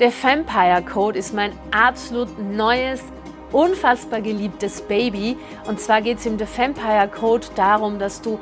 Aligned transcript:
Der 0.00 0.12
Vampire 0.12 0.80
Code 0.82 1.18
ist 1.18 1.34
mein 1.34 1.50
absolut 1.72 2.38
neues, 2.38 3.02
unfassbar 3.50 4.20
geliebtes 4.20 4.80
Baby. 4.80 5.36
Und 5.66 5.80
zwar 5.80 6.02
geht 6.02 6.18
es 6.18 6.26
im 6.26 6.38
The 6.38 6.46
Vampire 6.46 7.08
Code 7.08 7.48
darum, 7.56 7.98
dass 7.98 8.22
du 8.22 8.38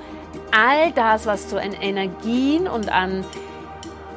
all 0.52 0.92
das, 0.92 1.24
was 1.24 1.48
du 1.48 1.56
an 1.56 1.72
Energien 1.72 2.68
und 2.68 2.92
an 2.92 3.24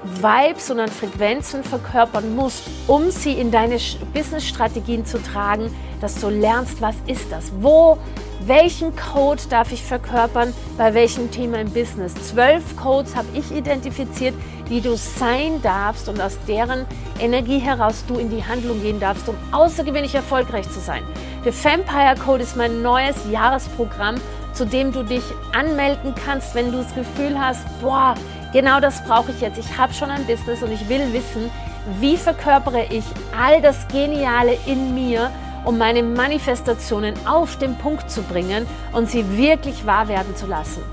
Vibes 0.04 0.72
an 0.72 0.88
Frequenzen 0.88 1.64
verkörpern 1.64 2.36
musst, 2.36 2.64
um 2.88 3.12
sie 3.12 3.34
in 3.34 3.52
deine 3.52 3.78
Business-Strategien 4.14 5.06
zu 5.06 5.22
tragen, 5.22 5.76
dass 6.00 6.16
du 6.22 6.30
lernst, 6.30 6.82
was 6.82 6.96
ist 7.06 7.32
das? 7.32 7.52
Wo, 7.60 7.98
welchen 8.46 8.96
Code 8.96 9.42
darf 9.50 9.72
ich 9.74 9.84
verkörpern, 9.84 10.54
bei 10.78 10.94
welchem 10.94 11.30
Thema 11.32 11.60
im 11.60 11.72
Business? 11.72 12.14
Zwölf 12.16 12.64
Codes 12.78 13.16
habe 13.16 13.28
ich 13.34 13.52
identifiziert, 13.52 14.34
die 14.70 14.80
du 14.80 14.96
sein 14.96 15.62
darfst 15.62 16.08
und 16.08 16.22
aus 16.22 16.38
deren 16.48 16.86
Energie 17.20 17.60
heraus 17.60 18.06
du 18.08 18.18
in 18.18 18.30
die 18.30 18.46
Handlung 18.46 18.82
gehen 18.82 19.00
darfst, 19.00 19.28
um 19.28 19.36
außergewöhnlich 19.52 20.16
erfolgreich 20.16 20.70
zu 20.70 20.80
sein. 20.80 21.04
Der 21.44 21.54
Vampire 21.54 22.16
Code 22.24 22.44
ist 22.44 22.56
mein 22.56 22.82
neues 22.82 23.18
Jahresprogramm, 23.30 24.16
zu 24.54 24.66
dem 24.66 24.92
du 24.92 25.04
dich 25.04 25.24
anmelden 25.54 26.14
kannst, 26.26 26.56
wenn 26.56 26.72
du 26.72 26.80
das 26.80 26.94
Gefühl 26.96 27.40
hast, 27.40 27.66
boah, 27.82 28.16
genau 28.54 28.80
das 28.80 29.04
brauche 29.04 29.32
ich 29.32 29.42
jetzt. 29.42 29.58
Ich 29.58 29.78
habe 29.78 29.94
schon 29.94 30.12
ein 30.12 30.26
Business 30.26 30.64
und 30.64 30.72
ich 30.72 30.88
will 30.90 31.14
wissen, 31.14 31.50
wie 32.00 32.18
verkörpere 32.18 32.86
ich 32.90 33.04
all 33.38 33.62
das 33.62 33.88
Geniale 33.88 34.58
in 34.66 34.94
mir, 34.94 35.32
um 35.66 35.78
meine 35.78 36.04
Manifestationen 36.04 37.16
auf 37.28 37.58
den 37.58 37.76
Punkt 37.76 38.10
zu 38.10 38.22
bringen 38.24 38.66
und 38.94 39.10
sie 39.10 39.38
wirklich 39.38 39.86
wahr 39.86 40.08
werden 40.08 40.36
zu 40.36 40.48
lassen. 40.48 40.84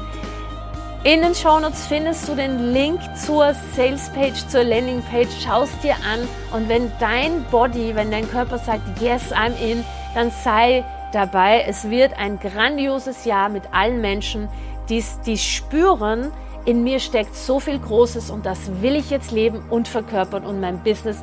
In 1.04 1.22
den 1.22 1.36
Shownotes 1.36 1.86
findest 1.86 2.28
du 2.28 2.34
den 2.34 2.72
Link 2.72 3.00
zur 3.14 3.54
Salespage, 3.76 4.48
zur 4.48 4.64
Landingpage. 4.64 5.28
Schau 5.44 5.62
es 5.62 5.78
dir 5.78 5.94
an 5.94 6.26
und 6.52 6.68
wenn 6.68 6.90
dein 6.98 7.44
Body, 7.44 7.94
wenn 7.94 8.10
dein 8.10 8.28
Körper 8.28 8.58
sagt, 8.58 9.00
yes, 9.00 9.32
I'm 9.32 9.56
in, 9.60 9.84
dann 10.16 10.32
sei 10.42 10.84
dabei. 11.12 11.64
Es 11.68 11.88
wird 11.88 12.18
ein 12.18 12.40
grandioses 12.40 13.24
Jahr 13.24 13.48
mit 13.48 13.62
allen 13.72 14.00
Menschen, 14.00 14.48
die, 14.88 15.04
die 15.24 15.38
spüren, 15.38 16.32
in 16.66 16.84
mir 16.84 17.00
steckt 17.00 17.34
so 17.34 17.58
viel 17.58 17.78
Großes 17.78 18.28
und 18.28 18.44
das 18.44 18.82
will 18.82 18.96
ich 18.96 19.08
jetzt 19.08 19.30
leben 19.30 19.62
und 19.70 19.88
verkörpern 19.88 20.44
und 20.44 20.60
mein 20.60 20.82
Business 20.82 21.22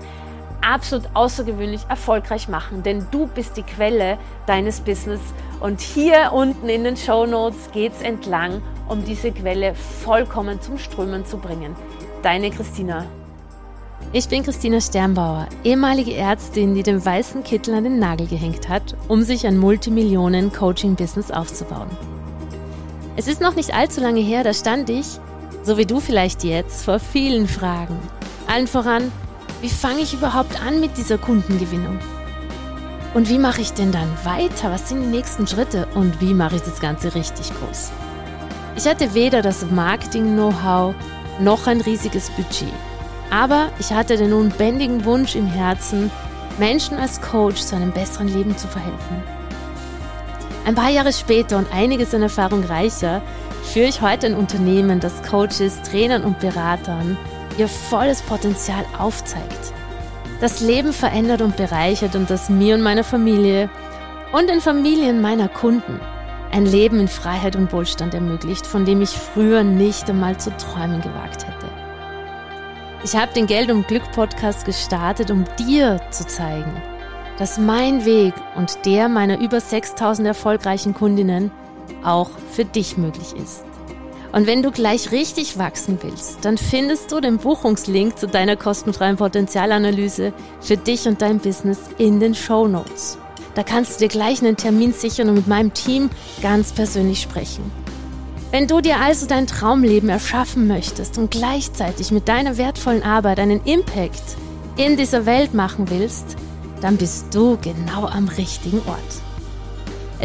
absolut 0.61 1.09
außergewöhnlich 1.13 1.81
erfolgreich 1.89 2.47
machen, 2.47 2.81
denn 2.81 3.05
du 3.11 3.27
bist 3.27 3.57
die 3.57 3.63
Quelle 3.63 4.17
deines 4.47 4.79
Business 4.79 5.21
und 5.59 5.81
hier 5.81 6.31
unten 6.33 6.69
in 6.69 6.83
den 6.83 6.97
Show 6.97 7.25
Notes 7.25 7.69
geht's 7.71 8.01
entlang 8.01 8.61
um 8.87 9.03
diese 9.03 9.31
Quelle 9.31 9.75
vollkommen 9.75 10.61
zum 10.61 10.77
Strömen 10.77 11.25
zu 11.25 11.37
bringen. 11.37 11.75
Deine 12.21 12.49
Christina. 12.51 13.05
Ich 14.11 14.27
bin 14.27 14.43
Christina 14.43 14.81
Sternbauer, 14.81 15.47
ehemalige 15.63 16.13
Ärztin, 16.13 16.75
die 16.75 16.83
den 16.83 17.03
weißen 17.03 17.43
Kittel 17.43 17.73
an 17.73 17.85
den 17.85 17.99
Nagel 17.99 18.27
gehängt 18.27 18.69
hat, 18.69 18.95
um 19.07 19.23
sich 19.23 19.47
ein 19.47 19.57
Multimillionen-Coaching-Business 19.57 21.31
aufzubauen. 21.31 21.89
Es 23.15 23.27
ist 23.27 23.41
noch 23.41 23.55
nicht 23.55 23.73
allzu 23.73 24.01
lange 24.01 24.19
her, 24.19 24.43
da 24.43 24.53
stand 24.53 24.89
ich, 24.89 25.19
so 25.63 25.77
wie 25.77 25.85
du 25.85 25.99
vielleicht 25.99 26.43
jetzt, 26.43 26.85
vor 26.85 26.99
vielen 26.99 27.47
Fragen. 27.47 27.97
Allen 28.47 28.67
voran, 28.67 29.11
wie 29.61 29.69
fange 29.69 30.01
ich 30.01 30.13
überhaupt 30.13 30.61
an 30.61 30.79
mit 30.79 30.97
dieser 30.97 31.17
Kundengewinnung? 31.17 31.99
Und 33.13 33.29
wie 33.29 33.37
mache 33.37 33.61
ich 33.61 33.71
denn 33.73 33.91
dann 33.91 34.09
weiter? 34.23 34.71
Was 34.71 34.89
sind 34.89 35.01
die 35.01 35.07
nächsten 35.07 35.47
Schritte? 35.47 35.87
Und 35.95 36.19
wie 36.19 36.33
mache 36.33 36.57
ich 36.57 36.61
das 36.63 36.81
Ganze 36.81 37.15
richtig 37.15 37.51
groß? 37.59 37.91
Ich 38.75 38.87
hatte 38.87 39.13
weder 39.13 39.41
das 39.41 39.65
Marketing-Know-how 39.69 40.95
noch 41.39 41.67
ein 41.67 41.81
riesiges 41.81 42.29
Budget. 42.31 42.73
Aber 43.29 43.69
ich 43.79 43.93
hatte 43.93 44.17
den 44.17 44.33
unbändigen 44.33 45.05
Wunsch 45.05 45.35
im 45.35 45.47
Herzen, 45.47 46.11
Menschen 46.59 46.97
als 46.97 47.21
Coach 47.21 47.61
zu 47.61 47.75
einem 47.75 47.91
besseren 47.91 48.27
Leben 48.27 48.57
zu 48.57 48.67
verhelfen. 48.67 49.23
Ein 50.65 50.75
paar 50.75 50.89
Jahre 50.89 51.13
später 51.13 51.57
und 51.57 51.71
einiges 51.73 52.13
an 52.13 52.21
Erfahrung 52.21 52.63
reicher 52.63 53.21
führe 53.63 53.87
ich 53.87 54.01
heute 54.01 54.27
ein 54.27 54.35
Unternehmen, 54.35 54.99
das 54.99 55.23
Coaches, 55.23 55.81
Trainern 55.81 56.23
und 56.23 56.39
Beratern 56.39 57.17
ihr 57.57 57.67
volles 57.67 58.21
Potenzial 58.21 58.85
aufzeigt. 58.97 59.73
Das 60.41 60.59
Leben 60.59 60.93
verändert 60.93 61.41
und 61.41 61.55
bereichert 61.55 62.15
und 62.15 62.29
das 62.29 62.49
mir 62.49 62.75
und 62.75 62.81
meiner 62.81 63.03
Familie 63.03 63.69
und 64.31 64.49
den 64.49 64.61
Familien 64.61 65.21
meiner 65.21 65.47
Kunden 65.47 65.99
ein 66.51 66.65
Leben 66.65 66.99
in 66.99 67.07
Freiheit 67.07 67.55
und 67.55 67.71
Wohlstand 67.73 68.13
ermöglicht, 68.13 68.67
von 68.67 68.85
dem 68.85 69.01
ich 69.01 69.09
früher 69.09 69.63
nicht 69.63 70.09
einmal 70.09 70.37
zu 70.37 70.55
träumen 70.57 71.01
gewagt 71.01 71.47
hätte. 71.47 71.67
Ich 73.03 73.15
habe 73.15 73.33
den 73.33 73.47
Geld 73.47 73.71
und 73.71 73.87
Glück 73.87 74.03
Podcast 74.11 74.65
gestartet, 74.65 75.31
um 75.31 75.45
dir 75.57 75.99
zu 76.11 76.25
zeigen, 76.25 76.71
dass 77.37 77.57
mein 77.57 78.05
Weg 78.05 78.33
und 78.55 78.85
der 78.85 79.09
meiner 79.09 79.39
über 79.39 79.59
6000 79.59 80.27
erfolgreichen 80.27 80.93
Kundinnen 80.93 81.51
auch 82.03 82.29
für 82.51 82.65
dich 82.65 82.97
möglich 82.97 83.33
ist. 83.35 83.63
Und 84.31 84.47
wenn 84.47 84.63
du 84.63 84.71
gleich 84.71 85.11
richtig 85.11 85.59
wachsen 85.59 85.99
willst, 86.01 86.43
dann 86.43 86.57
findest 86.57 87.11
du 87.11 87.19
den 87.19 87.37
Buchungslink 87.37 88.17
zu 88.17 88.27
deiner 88.27 88.55
kostenfreien 88.55 89.15
Potenzialanalyse 89.15 90.33
für 90.59 90.75
dich 90.75 91.07
und 91.07 91.21
dein 91.21 91.37
Business 91.37 91.79
in 91.99 92.19
den 92.19 92.33
Show 92.33 92.67
Notes. 92.67 93.19
Da 93.53 93.61
kannst 93.61 93.95
du 93.95 94.05
dir 94.05 94.09
gleich 94.09 94.41
einen 94.41 94.57
Termin 94.57 94.91
sichern 94.91 95.29
und 95.29 95.35
mit 95.35 95.47
meinem 95.47 95.73
Team 95.73 96.09
ganz 96.41 96.71
persönlich 96.71 97.21
sprechen. 97.21 97.71
Wenn 98.49 98.67
du 98.67 98.81
dir 98.81 98.99
also 98.99 99.27
dein 99.27 99.45
Traumleben 99.45 100.09
erschaffen 100.09 100.67
möchtest 100.67 101.17
und 101.19 101.29
gleichzeitig 101.29 102.11
mit 102.11 102.27
deiner 102.27 102.57
wertvollen 102.57 103.03
Arbeit 103.03 103.39
einen 103.39 103.63
Impact 103.65 104.23
in 104.77 104.97
dieser 104.97 105.27
Welt 105.27 105.53
machen 105.53 105.89
willst, 105.91 106.35
dann 106.81 106.97
bist 106.97 107.33
du 107.33 107.57
genau 107.61 108.05
am 108.07 108.27
richtigen 108.27 108.79
Ort. 108.87 109.32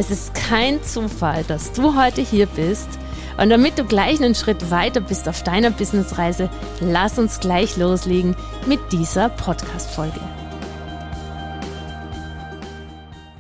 Es 0.01 0.13
ist 0.13 0.33
kein 0.33 0.81
Zufall, 0.85 1.43
dass 1.43 1.73
du 1.73 2.01
heute 2.01 2.21
hier 2.21 2.47
bist. 2.47 2.89
Und 3.37 3.51
damit 3.51 3.81
du 3.81 3.85
gleich 3.85 4.23
einen 4.23 4.37
Schritt 4.37 4.71
weiter 4.71 5.01
bist 5.01 5.29
auf 5.29 5.43
deiner 5.43 5.73
Businessreise, 5.73 6.49
lass 6.81 7.19
uns 7.19 7.41
gleich 7.41 7.77
loslegen 7.77 8.37
mit 8.65 8.79
dieser 8.93 9.29
Podcast-Folge. 9.29 10.21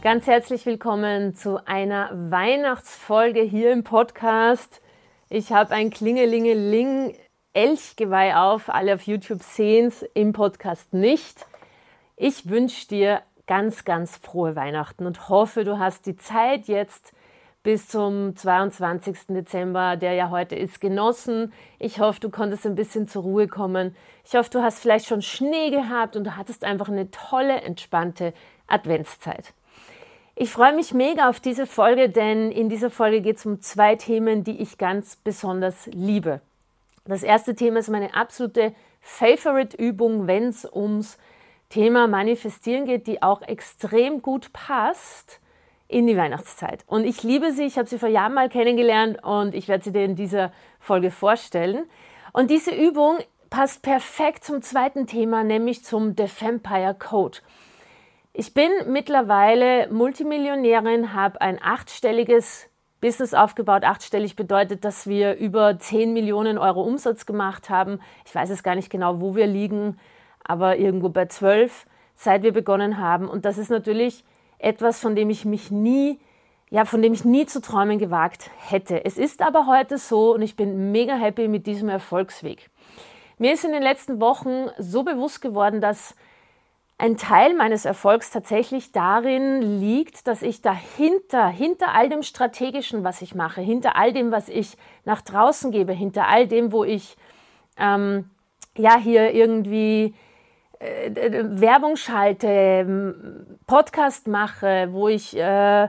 Ganz 0.02 0.26
herzlich 0.26 0.66
willkommen 0.66 1.36
zu 1.36 1.64
einer 1.64 2.10
Weihnachtsfolge 2.12 3.42
hier 3.42 3.70
im 3.70 3.84
Podcast. 3.84 4.82
Ich 5.30 5.52
habe 5.52 5.72
ein 5.72 5.90
Klingelingeling 5.90 7.14
Elchgeweih 7.52 8.34
auf. 8.34 8.69
Alle 8.69 8.94
auf 8.94 9.02
YouTube 9.02 9.44
sehen 9.44 9.86
es, 9.86 10.04
im 10.14 10.32
Podcast 10.32 10.92
nicht. 10.92 11.46
Ich 12.16 12.48
wünsche 12.48 12.88
dir 12.88 13.22
ganz, 13.48 13.84
ganz 13.84 14.16
frohe 14.16 14.54
Weihnachten 14.54 15.06
und 15.06 15.28
hoffe, 15.28 15.64
du 15.64 15.81
hast 15.81 16.06
die 16.06 16.16
Zeit 16.16 16.66
jetzt 16.66 17.12
bis 17.64 17.88
zum 17.88 18.36
22. 18.36 19.19
Dezember, 19.31 19.97
der 19.97 20.12
ja 20.12 20.31
heute 20.31 20.54
ist, 20.54 20.81
genossen. 20.81 21.53
Ich 21.81 21.98
hoffe, 21.98 22.20
du 22.20 22.31
konntest 22.31 22.64
ein 22.66 22.76
bisschen 22.76 23.08
zur 23.08 23.22
Ruhe 23.22 23.48
kommen. 23.48 23.97
Ich 24.25 24.37
hoffe, 24.37 24.50
du 24.50 24.62
hast 24.62 24.78
vielleicht 24.78 25.06
schon 25.06 25.22
Schnee 25.22 25.70
gehabt 25.70 26.14
und 26.14 26.25
du 26.25 26.37
hattest 26.37 26.62
einfach 26.62 26.88
eine 26.88 27.10
tolle, 27.10 27.62
entspannte 27.62 28.32
Adventszeit. 28.69 29.54
Ich 30.37 30.50
freue 30.50 30.75
mich 30.75 30.94
mega 30.94 31.28
auf 31.28 31.41
diese 31.41 31.66
Folge, 31.66 32.10
denn 32.10 32.53
in 32.53 32.69
dieser 32.69 32.91
Folge 32.91 33.22
geht 33.22 33.38
es 33.38 33.47
um 33.47 33.60
zwei 33.60 33.97
Themen, 33.97 34.44
die 34.44 34.62
ich 34.62 34.78
ganz 34.78 35.16
besonders 35.16 35.87
liebe. 35.87 36.41
Das 37.06 37.22
erste 37.22 37.56
Thema 37.56 37.81
ist 37.81 37.88
meine 37.88 38.14
absolute 38.14 38.72
Favorite-Übung, 39.00 40.26
wenn 40.26 40.44
es 40.44 40.64
ums 40.70 41.19
Thema 41.68 42.06
Manifestieren 42.06 42.86
geht, 42.86 43.06
die 43.06 43.22
auch 43.22 43.42
extrem 43.42 44.22
gut 44.22 44.52
passt 44.52 45.40
in 45.86 46.06
die 46.06 46.16
Weihnachtszeit. 46.16 46.84
Und 46.86 47.04
ich 47.04 47.22
liebe 47.22 47.52
sie, 47.52 47.64
ich 47.64 47.78
habe 47.78 47.88
sie 47.88 47.98
vor 47.98 48.08
Jahren 48.08 48.34
mal 48.34 48.48
kennengelernt 48.48 49.22
und 49.22 49.54
ich 49.54 49.68
werde 49.68 49.84
sie 49.84 49.92
dir 49.92 50.04
in 50.04 50.16
dieser 50.16 50.52
Folge 50.80 51.10
vorstellen. 51.10 51.86
Und 52.32 52.50
diese 52.50 52.74
Übung 52.74 53.18
passt 53.50 53.82
perfekt 53.82 54.44
zum 54.44 54.62
zweiten 54.62 55.06
Thema, 55.06 55.44
nämlich 55.44 55.84
zum 55.84 56.14
The 56.16 56.26
Vampire 56.40 56.94
Code. 56.98 57.38
Ich 58.32 58.54
bin 58.54 58.70
mittlerweile 58.87 59.90
Multimillionärin, 59.90 61.14
habe 61.14 61.40
ein 61.40 61.58
achtstelliges 61.60 62.69
Business 63.00 63.34
aufgebaut. 63.34 63.84
Achtstellig 63.84 64.37
bedeutet, 64.37 64.84
dass 64.84 65.06
wir 65.06 65.37
über 65.37 65.78
10 65.78 66.12
Millionen 66.12 66.58
Euro 66.58 66.82
Umsatz 66.82 67.26
gemacht 67.26 67.70
haben. 67.70 68.00
Ich 68.26 68.34
weiß 68.34 68.50
es 68.50 68.62
gar 68.62 68.75
nicht 68.75 68.90
genau, 68.90 69.20
wo 69.20 69.34
wir 69.34 69.46
liegen, 69.46 69.98
aber 70.48 70.78
irgendwo 70.78 71.10
bei 71.10 71.26
12, 71.26 71.86
seit 72.16 72.42
wir 72.42 72.52
begonnen 72.52 72.98
haben. 72.98 73.28
Und 73.28 73.44
das 73.44 73.58
ist 73.58 73.70
natürlich 73.70 74.24
etwas, 74.58 74.98
von 74.98 75.14
dem 75.14 75.30
ich 75.30 75.44
mich 75.44 75.70
nie, 75.70 76.18
ja, 76.70 76.84
von 76.84 77.00
dem 77.00 77.12
ich 77.12 77.24
nie 77.24 77.46
zu 77.46 77.62
träumen 77.62 77.98
gewagt 77.98 78.50
hätte. 78.58 79.04
Es 79.04 79.16
ist 79.16 79.40
aber 79.40 79.66
heute 79.66 79.98
so 79.98 80.34
und 80.34 80.42
ich 80.42 80.56
bin 80.56 80.90
mega 80.90 81.14
happy 81.14 81.46
mit 81.46 81.66
diesem 81.66 81.88
Erfolgsweg. 81.88 82.70
Mir 83.38 83.52
ist 83.52 83.64
in 83.64 83.72
den 83.72 83.82
letzten 83.82 84.20
Wochen 84.20 84.66
so 84.78 85.04
bewusst 85.04 85.40
geworden, 85.40 85.80
dass 85.80 86.16
ein 87.00 87.16
Teil 87.16 87.54
meines 87.54 87.84
Erfolgs 87.84 88.32
tatsächlich 88.32 88.90
darin 88.90 89.80
liegt, 89.80 90.26
dass 90.26 90.42
ich 90.42 90.60
dahinter, 90.62 91.46
hinter 91.46 91.94
all 91.94 92.08
dem 92.08 92.24
Strategischen, 92.24 93.04
was 93.04 93.22
ich 93.22 93.36
mache, 93.36 93.60
hinter 93.60 93.94
all 93.94 94.12
dem, 94.12 94.32
was 94.32 94.48
ich 94.48 94.76
nach 95.04 95.22
draußen 95.22 95.70
gebe, 95.70 95.92
hinter 95.92 96.26
all 96.26 96.48
dem, 96.48 96.72
wo 96.72 96.82
ich 96.82 97.16
ähm, 97.78 98.28
ja 98.76 98.96
hier 98.98 99.32
irgendwie 99.32 100.14
äh, 100.80 101.10
Werbung 101.60 101.96
schalte, 101.96 103.14
Podcast 103.66 104.26
mache, 104.26 104.88
wo 104.92 105.08
ich 105.08 105.36
äh, 105.36 105.88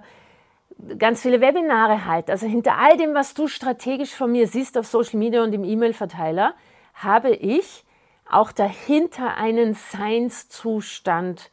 ganz 0.98 1.22
viele 1.22 1.42
Webinare 1.42 2.06
halte. 2.06 2.32
Also 2.32 2.48
hinter 2.48 2.78
all 2.78 2.98
dem, 2.98 3.14
was 3.14 3.34
du 3.34 3.48
strategisch 3.48 4.14
von 4.14 4.32
mir 4.32 4.48
siehst 4.48 4.78
auf 4.78 4.88
Social 4.88 5.20
Media 5.20 5.44
und 5.44 5.54
im 5.54 5.64
E-Mail-Verteiler, 5.64 6.54
habe 6.94 7.32
ich 7.32 7.86
auch 8.30 8.52
dahinter 8.52 9.38
einen 9.38 9.74
Seinszustand 9.74 11.50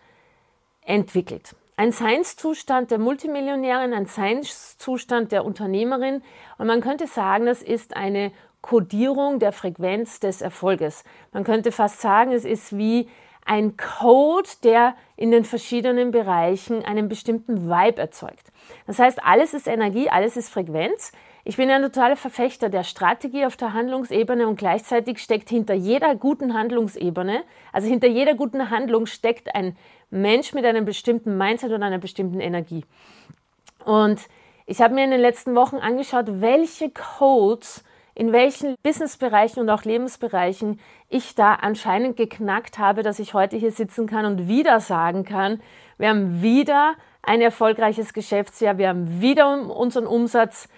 entwickelt. 0.82 1.56
Ein 1.76 1.92
Seinszustand 1.92 2.90
der 2.90 2.98
Multimillionärin, 2.98 3.92
ein 3.92 4.06
Seinszustand 4.06 5.32
der 5.32 5.44
Unternehmerin. 5.44 6.22
Und 6.58 6.66
man 6.66 6.80
könnte 6.80 7.06
sagen, 7.06 7.46
das 7.46 7.62
ist 7.62 7.96
eine 7.96 8.32
Kodierung 8.62 9.38
der 9.38 9.52
Frequenz 9.52 10.20
des 10.20 10.40
Erfolges. 10.40 11.04
Man 11.32 11.44
könnte 11.44 11.72
fast 11.72 12.00
sagen, 12.00 12.32
es 12.32 12.44
ist 12.44 12.76
wie 12.76 13.08
ein 13.46 13.76
Code, 13.76 14.48
der 14.64 14.94
in 15.16 15.30
den 15.30 15.44
verschiedenen 15.44 16.10
Bereichen 16.10 16.84
einen 16.84 17.08
bestimmten 17.08 17.68
Vibe 17.68 18.00
erzeugt. 18.00 18.52
Das 18.86 18.98
heißt, 18.98 19.24
alles 19.24 19.54
ist 19.54 19.68
Energie, 19.68 20.10
alles 20.10 20.36
ist 20.36 20.50
Frequenz. 20.50 21.12
Ich 21.44 21.56
bin 21.56 21.70
ein 21.70 21.80
totaler 21.80 22.16
Verfechter 22.16 22.68
der 22.68 22.82
Strategie 22.82 23.46
auf 23.46 23.56
der 23.56 23.72
Handlungsebene 23.72 24.48
und 24.48 24.58
gleichzeitig 24.58 25.18
steckt 25.18 25.48
hinter 25.48 25.74
jeder 25.74 26.16
guten 26.16 26.54
Handlungsebene, 26.54 27.44
also 27.72 27.86
hinter 27.86 28.08
jeder 28.08 28.34
guten 28.34 28.68
Handlung 28.70 29.06
steckt 29.06 29.54
ein 29.54 29.76
Mensch 30.10 30.52
mit 30.52 30.64
einem 30.64 30.84
bestimmten 30.84 31.38
Mindset 31.38 31.70
und 31.70 31.84
einer 31.84 31.98
bestimmten 31.98 32.40
Energie. 32.40 32.84
Und 33.84 34.20
ich 34.66 34.80
habe 34.80 34.94
mir 34.94 35.04
in 35.04 35.12
den 35.12 35.20
letzten 35.20 35.54
Wochen 35.54 35.76
angeschaut, 35.76 36.40
welche 36.40 36.90
Codes 36.90 37.84
in 38.16 38.32
welchen 38.32 38.76
Businessbereichen 38.82 39.62
und 39.62 39.68
auch 39.68 39.84
Lebensbereichen 39.84 40.80
ich 41.10 41.34
da 41.34 41.52
anscheinend 41.52 42.16
geknackt 42.16 42.78
habe, 42.78 43.02
dass 43.02 43.18
ich 43.18 43.34
heute 43.34 43.58
hier 43.58 43.72
sitzen 43.72 44.06
kann 44.06 44.24
und 44.24 44.48
wieder 44.48 44.80
sagen 44.80 45.24
kann, 45.24 45.60
wir 45.98 46.08
haben 46.08 46.40
wieder 46.40 46.94
ein 47.22 47.42
erfolgreiches 47.42 48.14
Geschäftsjahr, 48.14 48.78
wir 48.78 48.88
haben 48.88 49.20
wieder 49.20 49.70
unseren 49.70 50.06
Umsatz 50.06 50.68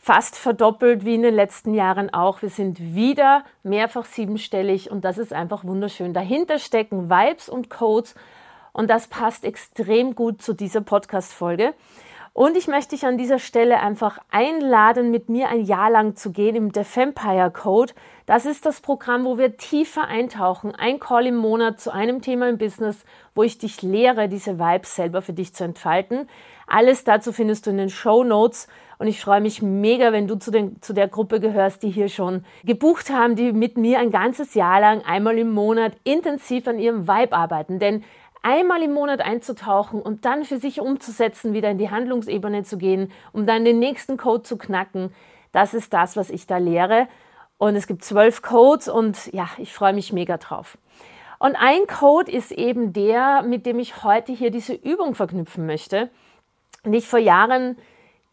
fast 0.00 0.36
verdoppelt 0.36 1.04
wie 1.04 1.16
in 1.16 1.22
den 1.22 1.34
letzten 1.34 1.74
Jahren 1.74 2.14
auch. 2.14 2.40
Wir 2.40 2.50
sind 2.50 2.94
wieder 2.94 3.42
mehrfach 3.64 4.04
siebenstellig 4.04 4.92
und 4.92 5.04
das 5.04 5.18
ist 5.18 5.32
einfach 5.32 5.64
wunderschön. 5.64 6.14
Dahinter 6.14 6.60
stecken 6.60 7.10
Vibes 7.10 7.48
und 7.48 7.68
Codes 7.68 8.14
und 8.72 8.88
das 8.88 9.08
passt 9.08 9.44
extrem 9.44 10.14
gut 10.14 10.40
zu 10.40 10.52
dieser 10.52 10.82
Podcast-Folge. 10.82 11.74
Und 12.32 12.56
ich 12.56 12.68
möchte 12.68 12.94
dich 12.94 13.04
an 13.04 13.18
dieser 13.18 13.40
Stelle 13.40 13.80
einfach 13.80 14.18
einladen, 14.30 15.10
mit 15.10 15.28
mir 15.28 15.48
ein 15.48 15.62
Jahr 15.62 15.90
lang 15.90 16.14
zu 16.14 16.30
gehen 16.30 16.54
im 16.54 16.70
The 16.72 16.82
Vampire 16.82 17.50
Code. 17.50 17.92
Das 18.24 18.46
ist 18.46 18.64
das 18.64 18.80
Programm, 18.80 19.24
wo 19.24 19.36
wir 19.36 19.56
tiefer 19.56 20.06
eintauchen. 20.06 20.72
Ein 20.74 21.00
Call 21.00 21.26
im 21.26 21.36
Monat 21.36 21.80
zu 21.80 21.92
einem 21.92 22.22
Thema 22.22 22.48
im 22.48 22.56
Business, 22.56 23.04
wo 23.34 23.42
ich 23.42 23.58
dich 23.58 23.82
lehre, 23.82 24.28
diese 24.28 24.60
Vibes 24.60 24.94
selber 24.94 25.22
für 25.22 25.32
dich 25.32 25.54
zu 25.54 25.64
entfalten. 25.64 26.28
Alles 26.68 27.02
dazu 27.02 27.32
findest 27.32 27.66
du 27.66 27.70
in 27.70 27.78
den 27.78 27.90
Show 27.90 28.22
Notes. 28.22 28.68
Und 28.98 29.08
ich 29.08 29.20
freue 29.20 29.40
mich 29.40 29.60
mega, 29.60 30.12
wenn 30.12 30.28
du 30.28 30.38
zu, 30.38 30.52
den, 30.52 30.80
zu 30.82 30.92
der 30.92 31.08
Gruppe 31.08 31.40
gehörst, 31.40 31.82
die 31.82 31.90
hier 31.90 32.08
schon 32.08 32.44
gebucht 32.64 33.10
haben, 33.10 33.34
die 33.34 33.50
mit 33.52 33.76
mir 33.76 33.98
ein 33.98 34.12
ganzes 34.12 34.54
Jahr 34.54 34.80
lang 34.80 35.02
einmal 35.02 35.36
im 35.36 35.50
Monat 35.50 35.94
intensiv 36.04 36.68
an 36.68 36.78
ihrem 36.78 37.08
Vibe 37.08 37.34
arbeiten. 37.34 37.80
Denn 37.80 38.04
einmal 38.42 38.82
im 38.82 38.92
Monat 38.92 39.20
einzutauchen 39.20 40.00
und 40.00 40.24
dann 40.24 40.44
für 40.44 40.58
sich 40.58 40.80
umzusetzen, 40.80 41.52
wieder 41.52 41.70
in 41.70 41.78
die 41.78 41.90
Handlungsebene 41.90 42.62
zu 42.62 42.78
gehen, 42.78 43.12
um 43.32 43.46
dann 43.46 43.64
den 43.64 43.78
nächsten 43.78 44.16
Code 44.16 44.42
zu 44.42 44.56
knacken. 44.56 45.12
Das 45.52 45.74
ist 45.74 45.92
das, 45.92 46.16
was 46.16 46.30
ich 46.30 46.46
da 46.46 46.58
lehre. 46.58 47.08
Und 47.58 47.76
es 47.76 47.86
gibt 47.86 48.04
zwölf 48.04 48.40
Codes 48.40 48.88
und 48.88 49.32
ja, 49.32 49.48
ich 49.58 49.72
freue 49.74 49.92
mich 49.92 50.12
mega 50.12 50.38
drauf. 50.38 50.78
Und 51.38 51.56
ein 51.56 51.86
Code 51.86 52.30
ist 52.30 52.52
eben 52.52 52.92
der, 52.92 53.42
mit 53.42 53.66
dem 53.66 53.78
ich 53.78 54.02
heute 54.02 54.32
hier 54.32 54.50
diese 54.50 54.74
Übung 54.74 55.14
verknüpfen 55.14 55.66
möchte, 55.66 56.10
die 56.84 56.98
ich 56.98 57.08
vor 57.08 57.18
Jahren 57.18 57.76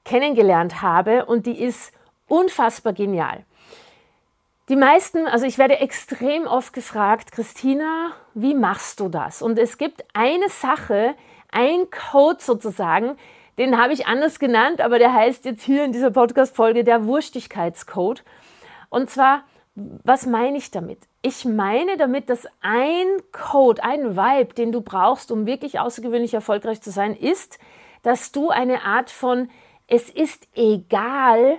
kennengelernt 0.05 0.81
habe 0.81 1.25
und 1.25 1.45
die 1.45 1.61
ist 1.61 1.93
unfassbar 2.27 2.93
genial. 2.93 3.45
Die 4.69 4.75
meisten, 4.75 5.27
also 5.27 5.45
ich 5.45 5.57
werde 5.57 5.79
extrem 5.79 6.45
oft 6.45 6.73
gefragt, 6.73 7.31
Christina, 7.31 8.11
wie 8.33 8.53
machst 8.53 8.99
du 8.99 9.07
das? 9.07 9.41
Und 9.41 9.57
es 9.57 9.77
gibt 9.77 10.03
eine 10.13 10.49
Sache, 10.49 11.15
ein 11.49 11.89
Code 11.89 12.39
sozusagen, 12.41 13.15
den 13.57 13.81
habe 13.81 13.93
ich 13.93 14.07
anders 14.07 14.39
genannt, 14.39 14.81
aber 14.81 14.99
der 14.99 15.13
heißt 15.13 15.45
jetzt 15.45 15.63
hier 15.63 15.85
in 15.85 15.93
dieser 15.93 16.11
Podcast-Folge 16.11 16.83
der 16.83 17.05
Wurstigkeitscode. 17.05 18.25
Und 18.89 19.09
zwar, 19.09 19.43
was 19.75 20.25
meine 20.25 20.57
ich 20.57 20.69
damit? 20.69 20.99
Ich 21.21 21.45
meine 21.45 21.95
damit, 21.95 22.29
dass 22.29 22.45
ein 22.59 23.07
Code, 23.31 23.81
ein 23.85 24.17
Vibe, 24.17 24.53
den 24.53 24.73
du 24.73 24.81
brauchst, 24.81 25.31
um 25.31 25.45
wirklich 25.45 25.79
außergewöhnlich 25.79 26.33
erfolgreich 26.33 26.81
zu 26.81 26.91
sein, 26.91 27.15
ist, 27.15 27.57
dass 28.03 28.33
du 28.33 28.49
eine 28.49 28.83
Art 28.83 29.11
von, 29.11 29.49
es 29.87 30.09
ist 30.09 30.45
egal, 30.55 31.57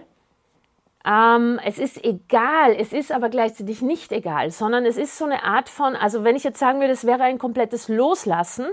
ähm, 1.08 1.58
es 1.64 1.78
ist 1.78 2.04
egal, 2.04 2.74
es 2.78 2.92
ist 2.92 3.12
aber 3.12 3.30
gleichzeitig 3.30 3.80
nicht 3.80 4.12
egal, 4.12 4.50
sondern 4.50 4.84
es 4.84 4.98
ist 4.98 5.16
so 5.16 5.24
eine 5.24 5.42
Art 5.42 5.70
von, 5.70 5.96
also 5.96 6.22
wenn 6.22 6.36
ich 6.36 6.44
jetzt 6.44 6.58
sagen 6.58 6.80
würde, 6.80 6.92
es 6.92 7.06
wäre 7.06 7.22
ein 7.22 7.38
komplettes 7.38 7.88
Loslassen, 7.88 8.66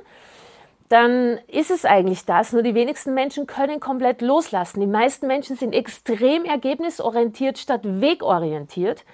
dann 0.89 1.39
ist 1.47 1.71
es 1.71 1.85
eigentlich 1.85 2.25
das. 2.25 2.51
Nur 2.51 2.61
die 2.61 2.75
wenigsten 2.75 3.13
Menschen 3.13 3.47
können 3.47 3.79
komplett 3.79 4.21
loslassen. 4.21 4.81
Die 4.81 4.87
meisten 4.87 5.27
Menschen 5.27 5.55
sind 5.55 5.73
extrem 5.73 6.43
ergebnisorientiert 6.43 7.57
statt 7.57 7.81
wegorientiert. 7.83 9.05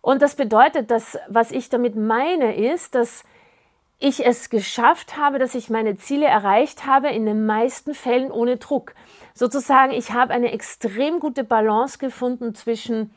Und 0.00 0.20
das 0.20 0.36
bedeutet, 0.36 0.90
dass 0.90 1.18
was 1.28 1.50
ich 1.52 1.70
damit 1.70 1.96
meine, 1.96 2.54
ist, 2.54 2.94
dass 2.94 3.24
ich 3.98 4.26
es 4.26 4.50
geschafft 4.50 5.16
habe, 5.16 5.38
dass 5.38 5.54
ich 5.54 5.70
meine 5.70 5.96
Ziele 5.96 6.26
erreicht 6.26 6.86
habe, 6.86 7.08
in 7.08 7.24
den 7.24 7.46
meisten 7.46 7.94
Fällen 7.94 8.30
ohne 8.30 8.58
Druck. 8.58 8.94
Sozusagen, 9.34 9.92
ich 9.92 10.12
habe 10.12 10.32
eine 10.32 10.52
extrem 10.52 11.20
gute 11.20 11.44
Balance 11.44 11.98
gefunden 11.98 12.54
zwischen, 12.54 13.14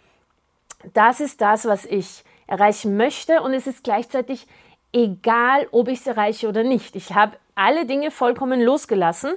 das 0.94 1.20
ist 1.20 1.42
das, 1.42 1.66
was 1.66 1.86
ich 1.86 2.24
erreichen 2.48 2.96
möchte 2.96 3.42
und 3.42 3.54
es 3.54 3.68
ist 3.68 3.84
gleichzeitig 3.84 4.48
egal, 4.94 5.68
ob 5.72 5.88
ich 5.90 6.00
es 6.00 6.08
erreiche 6.08 6.48
oder 6.48 6.64
nicht. 6.64 6.96
Ich 6.96 7.14
habe 7.14 7.38
alle 7.54 7.86
Dinge 7.86 8.12
vollkommen 8.12 8.62
losgelassen 8.62 9.34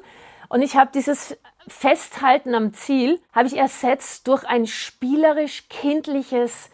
und 0.48 0.62
ich 0.62 0.76
habe 0.76 0.90
dieses 0.94 1.36
Festhalten 1.66 2.54
am 2.54 2.72
Ziel, 2.72 3.20
habe 3.32 3.48
ich 3.48 3.56
ersetzt 3.56 4.28
durch 4.28 4.44
ein 4.44 4.66
spielerisch 4.66 5.68
kindliches 5.68 6.70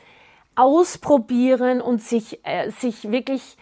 Ausprobieren 0.57 1.81
und 1.81 2.01
sich, 2.01 2.45
äh, 2.45 2.71
sich 2.71 3.11
wirklich 3.11 3.57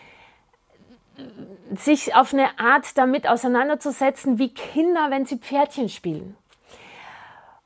sich 1.77 2.15
auf 2.15 2.33
eine 2.33 2.59
Art 2.59 2.97
damit 2.97 3.29
auseinanderzusetzen, 3.29 4.39
wie 4.39 4.53
Kinder, 4.53 5.11
wenn 5.11 5.27
sie 5.27 5.39
Pferdchen 5.39 5.89
spielen. 5.89 6.37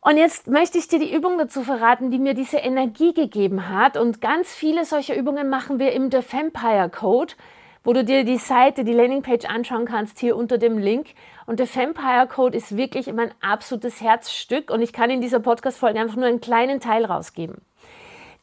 Und 0.00 0.18
jetzt 0.18 0.46
möchte 0.46 0.78
ich 0.78 0.86
dir 0.86 1.00
die 1.00 1.12
Übung 1.12 1.36
dazu 1.36 1.64
verraten, 1.64 2.12
die 2.12 2.20
mir 2.20 2.34
diese 2.34 2.58
Energie 2.58 3.12
gegeben 3.12 3.68
hat. 3.68 3.96
Und 3.96 4.20
ganz 4.20 4.54
viele 4.54 4.84
solcher 4.84 5.16
Übungen 5.16 5.48
machen 5.48 5.80
wir 5.80 5.92
im 5.92 6.12
The 6.12 6.18
Vampire 6.18 6.88
Code, 6.90 7.34
wo 7.82 7.92
du 7.92 8.04
dir 8.04 8.22
die 8.22 8.38
Seite, 8.38 8.84
die 8.84 8.92
Landingpage 8.92 9.46
anschauen 9.46 9.84
kannst, 9.84 10.20
hier 10.20 10.36
unter 10.36 10.58
dem 10.58 10.78
Link. 10.78 11.08
Und 11.46 11.58
der 11.58 11.66
Vampire 11.66 12.28
Code 12.28 12.56
ist 12.56 12.76
wirklich 12.76 13.12
mein 13.12 13.34
absolutes 13.40 14.00
Herzstück. 14.00 14.70
Und 14.70 14.80
ich 14.80 14.92
kann 14.92 15.10
in 15.10 15.20
dieser 15.20 15.40
Podcast-Folge 15.40 15.98
einfach 15.98 16.14
nur 16.14 16.26
einen 16.26 16.40
kleinen 16.40 16.78
Teil 16.78 17.04
rausgeben. 17.04 17.56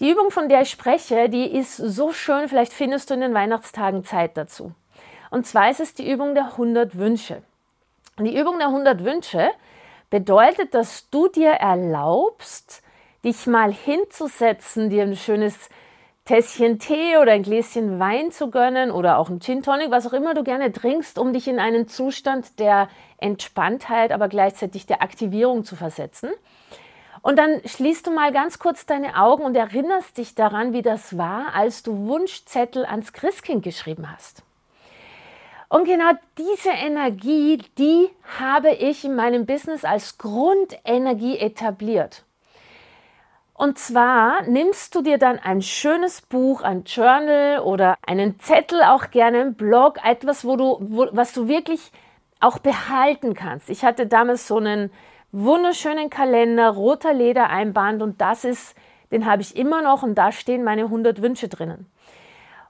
Die 0.01 0.12
Übung, 0.12 0.32
von 0.32 0.50
der 0.50 0.63
ich 0.63 0.70
spreche, 0.70 1.29
die 1.29 1.46
ist 1.46 1.77
so 1.77 2.12
schön, 2.12 2.50
vielleicht 2.50 2.74
findest 2.74 3.10
du 3.10 3.13
in 3.13 3.22
den 3.22 3.34
Weihnachtstagen 3.34 4.03
Zeit 4.03 4.36
dazu. 4.36 4.74
Und 5.34 5.48
zwar 5.48 5.72
ist 5.72 5.80
es 5.80 5.96
die 5.96 6.08
Übung 6.08 6.36
der 6.36 6.52
100 6.52 6.96
Wünsche. 6.96 7.42
Und 8.20 8.25
die 8.25 8.40
Übung 8.40 8.60
der 8.60 8.68
100 8.68 9.04
Wünsche 9.04 9.50
bedeutet, 10.12 10.75
dass 10.75 11.10
du 11.10 11.28
dir 11.28 11.54
erlaubst, 11.54 12.84
dich 13.25 13.48
mal 13.48 13.74
hinzusetzen, 13.74 14.92
dir 14.92 15.02
ein 15.02 15.16
schönes 15.16 15.72
Tässchen 16.25 16.78
Tee 16.78 17.18
oder 17.18 17.32
ein 17.32 17.42
Gläschen 17.42 18.00
Wein 18.00 18.32
zu 18.32 18.52
gönnen 18.52 18.92
oder 18.92 19.18
auch 19.18 19.28
ein 19.30 19.40
Gin 19.40 19.63
Tonic, 19.63 19.90
was 19.90 20.06
auch 20.06 20.13
immer 20.13 20.36
du 20.36 20.44
gerne 20.44 20.72
trinkst, 20.72 21.18
um 21.18 21.34
dich 21.34 21.48
in 21.48 21.58
einen 21.58 21.88
Zustand 21.88 22.60
der 22.60 22.88
Entspanntheit, 23.18 24.12
aber 24.12 24.28
gleichzeitig 24.28 24.86
der 24.86 25.02
Aktivierung 25.02 25.63
zu 25.63 25.75
versetzen. 25.75 26.30
Und 27.24 27.40
dann 27.40 27.60
schließt 27.66 28.06
du 28.06 28.12
mal 28.12 28.32
ganz 28.32 28.60
kurz 28.60 28.86
deine 28.86 29.20
Augen 29.20 29.46
und 29.46 29.56
erinnerst 29.56 30.16
dich 30.20 30.36
daran, 30.36 30.74
wie 30.74 30.84
das 30.84 31.18
war, 31.18 31.56
als 31.56 31.82
du 31.82 32.06
Wunschzettel 32.06 32.86
ans 32.86 33.13
Christkind 33.13 33.63
geschrieben 33.63 34.12
hast. 34.12 34.44
Und 35.74 35.86
genau 35.86 36.12
diese 36.38 36.70
Energie, 36.70 37.58
die 37.80 38.08
habe 38.38 38.70
ich 38.70 39.06
in 39.06 39.15
meinem 39.15 39.48
Business 39.48 39.84
als 39.84 40.20
Grundenergie 40.20 41.39
etabliert. 41.39 42.25
Und 43.56 43.80
zwar 43.80 44.44
nimmst 44.44 44.94
du 44.94 45.01
dir 45.01 45.18
dann 45.18 45.39
ein 45.39 45.63
schönes 45.63 46.22
Buch, 46.22 46.62
ein 46.62 46.84
Journal 46.84 47.62
oder 47.62 47.98
einen 48.06 48.39
Zettel, 48.39 48.84
auch 48.84 49.10
gerne 49.10 49.39
einen 49.39 49.56
Blog, 49.56 49.98
etwas, 50.06 50.46
wo 50.46 50.58
du, 50.58 50.77
wo, 50.80 51.08
was 51.12 51.34
du 51.34 51.48
wirklich 51.48 51.92
auch 52.39 52.60
behalten 52.60 53.34
kannst. 53.34 53.72
Ich 53.72 53.84
hatte 53.84 54.06
damals 54.06 54.48
so 54.48 54.58
einen 54.58 54.92
wunderschönen 55.32 56.12
Kalender, 56.12 56.70
roter 56.70 57.15
Ledereinband 57.15 58.03
und 58.03 58.22
das 58.22 58.46
ist, 58.46 58.75
den 59.12 59.25
habe 59.25 59.42
ich 59.42 59.58
immer 59.58 59.82
noch 59.82 60.03
und 60.03 60.13
da 60.13 60.32
stehen 60.32 60.63
meine 60.63 60.84
100 60.84 61.24
Wünsche 61.24 61.48
drinnen. 61.48 61.88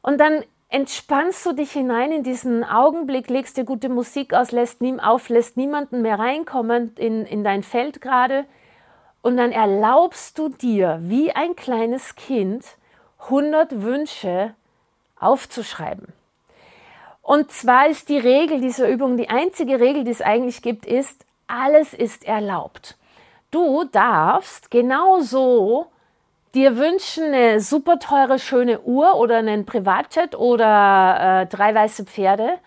Und 0.01 0.19
dann 0.21 0.45
entspannst 0.73 1.45
du 1.45 1.53
dich 1.53 1.71
hinein 1.71 2.11
in 2.11 2.23
diesen 2.23 2.63
Augenblick, 2.63 3.29
legst 3.29 3.57
dir 3.57 3.63
gute 3.63 3.89
Musik 3.89 4.33
aus, 4.33 4.51
lässt 4.51 4.81
nie, 4.81 4.99
auf, 4.99 5.29
lässt 5.29 5.55
niemanden 5.55 6.01
mehr 6.01 6.17
reinkommen 6.17 6.95
in, 6.97 7.27
in 7.27 7.43
dein 7.43 7.61
Feld 7.61 8.01
gerade. 8.01 8.45
Und 9.21 9.37
dann 9.37 9.51
erlaubst 9.51 10.39
du 10.39 10.49
dir, 10.49 10.97
wie 11.03 11.31
ein 11.31 11.55
kleines 11.55 12.15
Kind, 12.15 12.65
100 13.19 13.83
Wünsche 13.83 14.55
aufzuschreiben. 15.19 16.07
Und 17.21 17.51
zwar 17.51 17.87
ist 17.87 18.09
die 18.09 18.17
Regel 18.17 18.59
dieser 18.59 18.89
Übung, 18.89 19.15
die 19.15 19.29
einzige 19.29 19.79
Regel, 19.79 20.03
die 20.03 20.11
es 20.11 20.21
eigentlich 20.21 20.63
gibt, 20.63 20.87
ist, 20.87 21.23
alles 21.45 21.93
ist 21.93 22.25
erlaubt. 22.25 22.97
Du 23.51 23.83
darfst 23.83 24.71
genauso 24.71 25.92
dir 26.53 26.77
wünschen 26.77 27.33
eine 27.33 27.59
super 27.59 27.99
teure, 27.99 28.39
schöne 28.39 28.81
Uhr 28.81 29.15
oder 29.15 29.37
einen 29.37 29.65
Privatjet 29.65 30.35
oder 30.35 31.41
äh, 31.41 31.45
drei 31.47 31.73
weiße 31.73 32.05
Pferde, 32.05 32.59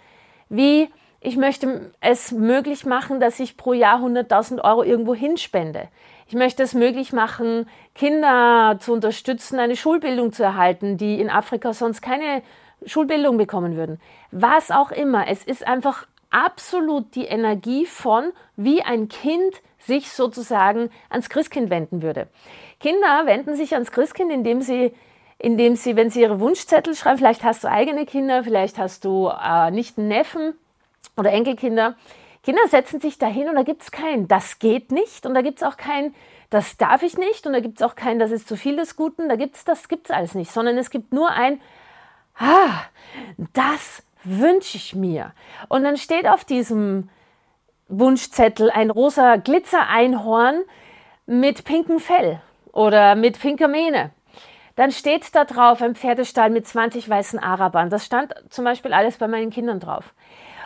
wie 0.49 0.89
ich 1.21 1.37
möchte 1.37 1.91
es 2.01 2.31
möglich 2.31 2.85
machen, 2.85 3.21
dass 3.21 3.41
ich 3.41 3.57
pro 3.57 3.73
Jahr 3.73 4.01
100.000 4.01 4.63
Euro 4.63 4.85
irgendwo 4.85 5.15
hinspende. 5.15 5.89
Ich 6.29 6.35
möchte 6.35 6.63
es 6.63 6.75
möglich 6.75 7.13
machen, 7.13 7.69
Kinder 7.95 8.77
zu 8.81 8.93
unterstützen, 8.93 9.59
eine 9.59 9.77
Schulbildung 9.77 10.33
zu 10.33 10.43
erhalten, 10.43 10.97
die 10.99 11.21
in 11.21 11.31
Afrika 11.31 11.73
sonst 11.73 12.03
keine 12.03 12.43
Schulbildung 12.85 13.39
bekommen 13.39 13.77
würden. 13.77 14.01
Was 14.31 14.71
auch 14.71 14.91
immer. 14.91 15.29
Es 15.29 15.43
ist 15.45 15.67
einfach 15.67 16.07
absolut 16.31 17.15
die 17.15 17.25
Energie 17.25 17.87
von, 17.87 18.33
wie 18.57 18.83
ein 18.83 19.09
Kind 19.09 19.63
sich 19.79 20.11
sozusagen 20.11 20.91
ans 21.09 21.29
Christkind 21.29 21.71
wenden 21.71 22.03
würde. 22.03 22.29
Kinder 22.81 23.27
wenden 23.27 23.57
sich 23.57 23.73
ans 23.75 23.91
Christkind, 23.91 24.31
indem 24.31 24.61
sie, 24.61 24.93
indem 25.39 25.77
sie, 25.77 25.97
wenn 25.97 26.11
sie 26.11 26.23
ihre 26.23 26.41
Wunschzettel 26.41 26.95
schreiben, 26.95 27.19
vielleicht 27.19 27.45
hast 27.45 27.65
du 27.65 27.69
eigene 27.69 28.07
Kinder, 28.07 28.45
vielleicht 28.45 28.79
hast 28.79 29.05
du 29.05 29.29
äh, 29.29 29.71
nicht 29.71 29.99
einen 29.99 30.09
Neffen 30.09 30.55
oder 31.17 31.33
Enkelkinder. 31.33 31.97
Kinder 32.43 32.63
setzen 32.69 33.01
sich 33.01 33.19
dahin 33.19 33.49
und 33.49 33.57
da 33.57 33.63
gibt 33.63 33.83
es 33.83 33.91
kein, 33.91 34.29
das 34.29 34.59
geht 34.59 34.93
nicht 34.93 35.27
und 35.27 35.35
da 35.35 35.43
gibt 35.43 35.59
es 35.59 35.67
auch 35.67 35.77
kein, 35.77 36.15
das 36.51 36.77
darf 36.77 37.03
ich 37.03 37.19
nicht 37.19 37.47
und 37.47 37.53
da 37.53 37.61
gibt 37.61 37.81
es 37.81 37.83
auch 37.83 37.97
kein, 37.97 38.19
das 38.19 38.31
ist 38.31 38.47
zu 38.47 38.57
viel 38.57 38.77
des 38.77 38.95
Guten, 38.95 39.29
da 39.29 39.37
gibt 39.37 39.57
es, 39.57 39.65
das 39.65 39.89
gibt 39.89 40.09
es 40.09 40.15
alles 40.15 40.35
nicht, 40.35 40.53
sondern 40.53 40.79
es 40.79 40.91
gibt 40.91 41.13
nur 41.13 41.31
ein, 41.31 41.61
ah, 42.39 42.83
das 43.53 44.05
wünsche 44.23 44.77
ich 44.77 44.95
mir. 44.95 45.33
Und 45.69 45.83
dann 45.83 45.97
steht 45.97 46.29
auf 46.29 46.45
diesem 46.45 47.09
Wunschzettel 47.89 48.71
ein 48.71 48.91
rosa 48.91 49.37
Glitzereinhorn 49.37 50.63
mit 51.27 51.65
pinkem 51.65 51.99
Fell 51.99 52.41
oder 52.77 53.15
mit 53.15 53.41
pinker 53.41 53.69
Mähne. 53.69 54.11
Dann 54.77 54.93
steht 54.93 55.35
da 55.35 55.47
drauf 55.47 55.81
ein 55.81 55.95
Pferdestall 55.95 56.51
mit 56.51 56.67
20 56.67 57.09
weißen 57.09 57.39
Arabern. 57.39 57.89
Das 57.89 58.05
stand 58.05 58.35
zum 58.51 58.67
Beispiel 58.67 58.93
alles 58.93 59.17
bei 59.17 59.27
meinen 59.27 59.51
Kindern 59.51 59.81
drauf. 59.81 60.13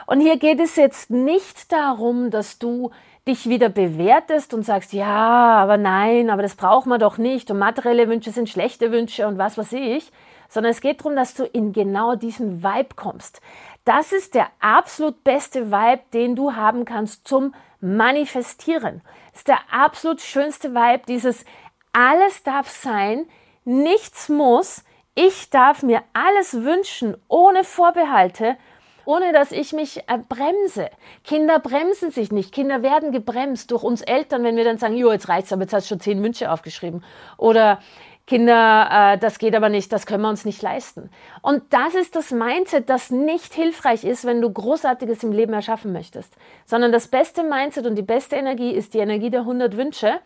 Und 0.07 0.21
hier 0.21 0.37
geht 0.37 0.59
es 0.59 0.75
jetzt 0.75 1.11
nicht 1.11 1.71
darum, 1.71 2.31
dass 2.31 2.59
du 2.59 2.91
dich 3.29 3.49
wieder 3.49 3.69
bewertest 3.69 4.53
und 4.53 4.65
sagst, 4.65 4.93
ja, 4.93 5.07
aber 5.07 5.77
nein, 5.77 6.31
aber 6.31 6.43
das 6.43 6.57
braucht 6.57 6.87
man 6.87 6.99
doch 6.99 7.17
nicht 7.17 7.49
und 7.51 7.59
materielle 7.59 8.09
Wünsche 8.09 8.33
sind 8.33 8.49
schlechte 8.49 8.91
Wünsche 8.91 9.29
und 9.29 9.39
was 9.39 9.57
weiß 9.57 9.73
ich, 9.75 10.11
sondern 10.49 10.73
es 10.73 10.81
geht 10.81 11.01
darum, 11.01 11.15
dass 11.15 11.35
du 11.35 11.45
in 11.45 11.73
genau 11.73 12.17
diesen 12.17 12.65
Vibe 12.65 12.97
kommst. 12.97 13.41
Das 13.85 14.11
ist 14.11 14.35
der 14.35 14.49
absolut 14.59 15.23
beste 15.23 15.71
Vibe, 15.71 16.03
den 16.13 16.35
du 16.35 16.57
haben 16.57 16.85
kannst 16.85 17.29
zum 17.29 17.55
Manifestieren. 17.81 19.03
Das 19.31 19.43
ist 19.43 19.49
der 19.49 19.61
absolut 19.71 20.21
schönste 20.21 20.75
Vibe, 20.75 21.03
dieses 21.07 21.45
alles 21.93 22.43
darf 22.43 22.69
sein, 22.69 23.27
nichts 23.65 24.29
muss, 24.29 24.85
ich 25.15 25.51
darf 25.51 25.83
mir 25.83 26.03
alles 26.13 26.55
wünschen, 26.63 27.17
ohne 27.29 27.65
Vorbehalte, 27.65 28.57
ohne 29.05 29.33
dass 29.33 29.51
ich 29.51 29.73
mich 29.73 30.05
bremse. 30.29 30.89
Kinder 31.25 31.59
bremsen 31.59 32.11
sich 32.11 32.31
nicht. 32.31 32.53
Kinder 32.53 32.83
werden 32.83 33.13
gebremst 33.13 33.71
durch 33.71 33.83
uns 33.83 34.03
Eltern, 34.03 34.45
wenn 34.45 34.57
wir 34.57 34.65
dann 34.65 34.79
sagen, 34.79 34.97
jo, 34.97 35.11
jetzt 35.11 35.29
reicht's, 35.29 35.53
aber 35.53 35.63
jetzt 35.63 35.73
hast 35.73 35.87
du 35.87 35.95
schon 35.95 36.01
zehn 36.01 36.23
Wünsche 36.23 36.51
aufgeschrieben. 36.51 37.05
Oder 37.37 37.81
Kinder, 38.27 38.89
äh, 38.93 39.19
das 39.19 39.41
geht 39.41 39.57
aber 39.57 39.69
nicht, 39.69 39.93
das 39.93 40.07
können 40.07 40.23
wir 40.23 40.29
uns 40.29 40.45
nicht 40.45 40.63
leisten. 40.63 41.11
Und 41.43 41.65
das 41.71 41.97
ist 41.97 42.15
das 42.15 42.31
Mindset, 42.31 42.89
das 42.89 43.11
nicht 43.11 43.53
hilfreich 43.53 44.05
ist, 44.05 44.25
wenn 44.25 44.41
du 44.41 44.53
Großartiges 44.53 45.25
im 45.25 45.33
Leben 45.33 45.53
erschaffen 45.53 45.93
möchtest. 45.93 46.33
Sondern 46.65 46.93
das 46.93 47.09
beste 47.09 47.43
Mindset 47.43 47.87
und 47.87 47.97
die 47.97 48.03
beste 48.03 48.37
Energie 48.37 48.71
ist 48.71 48.95
die 48.95 49.01
Energie 49.01 49.31
der 49.31 49.41
100 49.41 49.77
Wünsche, 49.77 50.21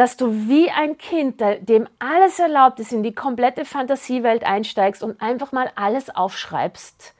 dass 0.00 0.16
du 0.16 0.48
wie 0.48 0.70
ein 0.70 0.96
Kind, 0.96 1.42
dem 1.60 1.86
alles 1.98 2.38
erlaubt 2.38 2.80
ist, 2.80 2.90
in 2.90 3.02
die 3.02 3.12
komplette 3.12 3.66
Fantasiewelt 3.66 4.44
einsteigst 4.44 5.02
und 5.02 5.20
einfach 5.20 5.52
mal 5.52 5.70
alles 5.74 6.08
aufschreibst, 6.08 7.14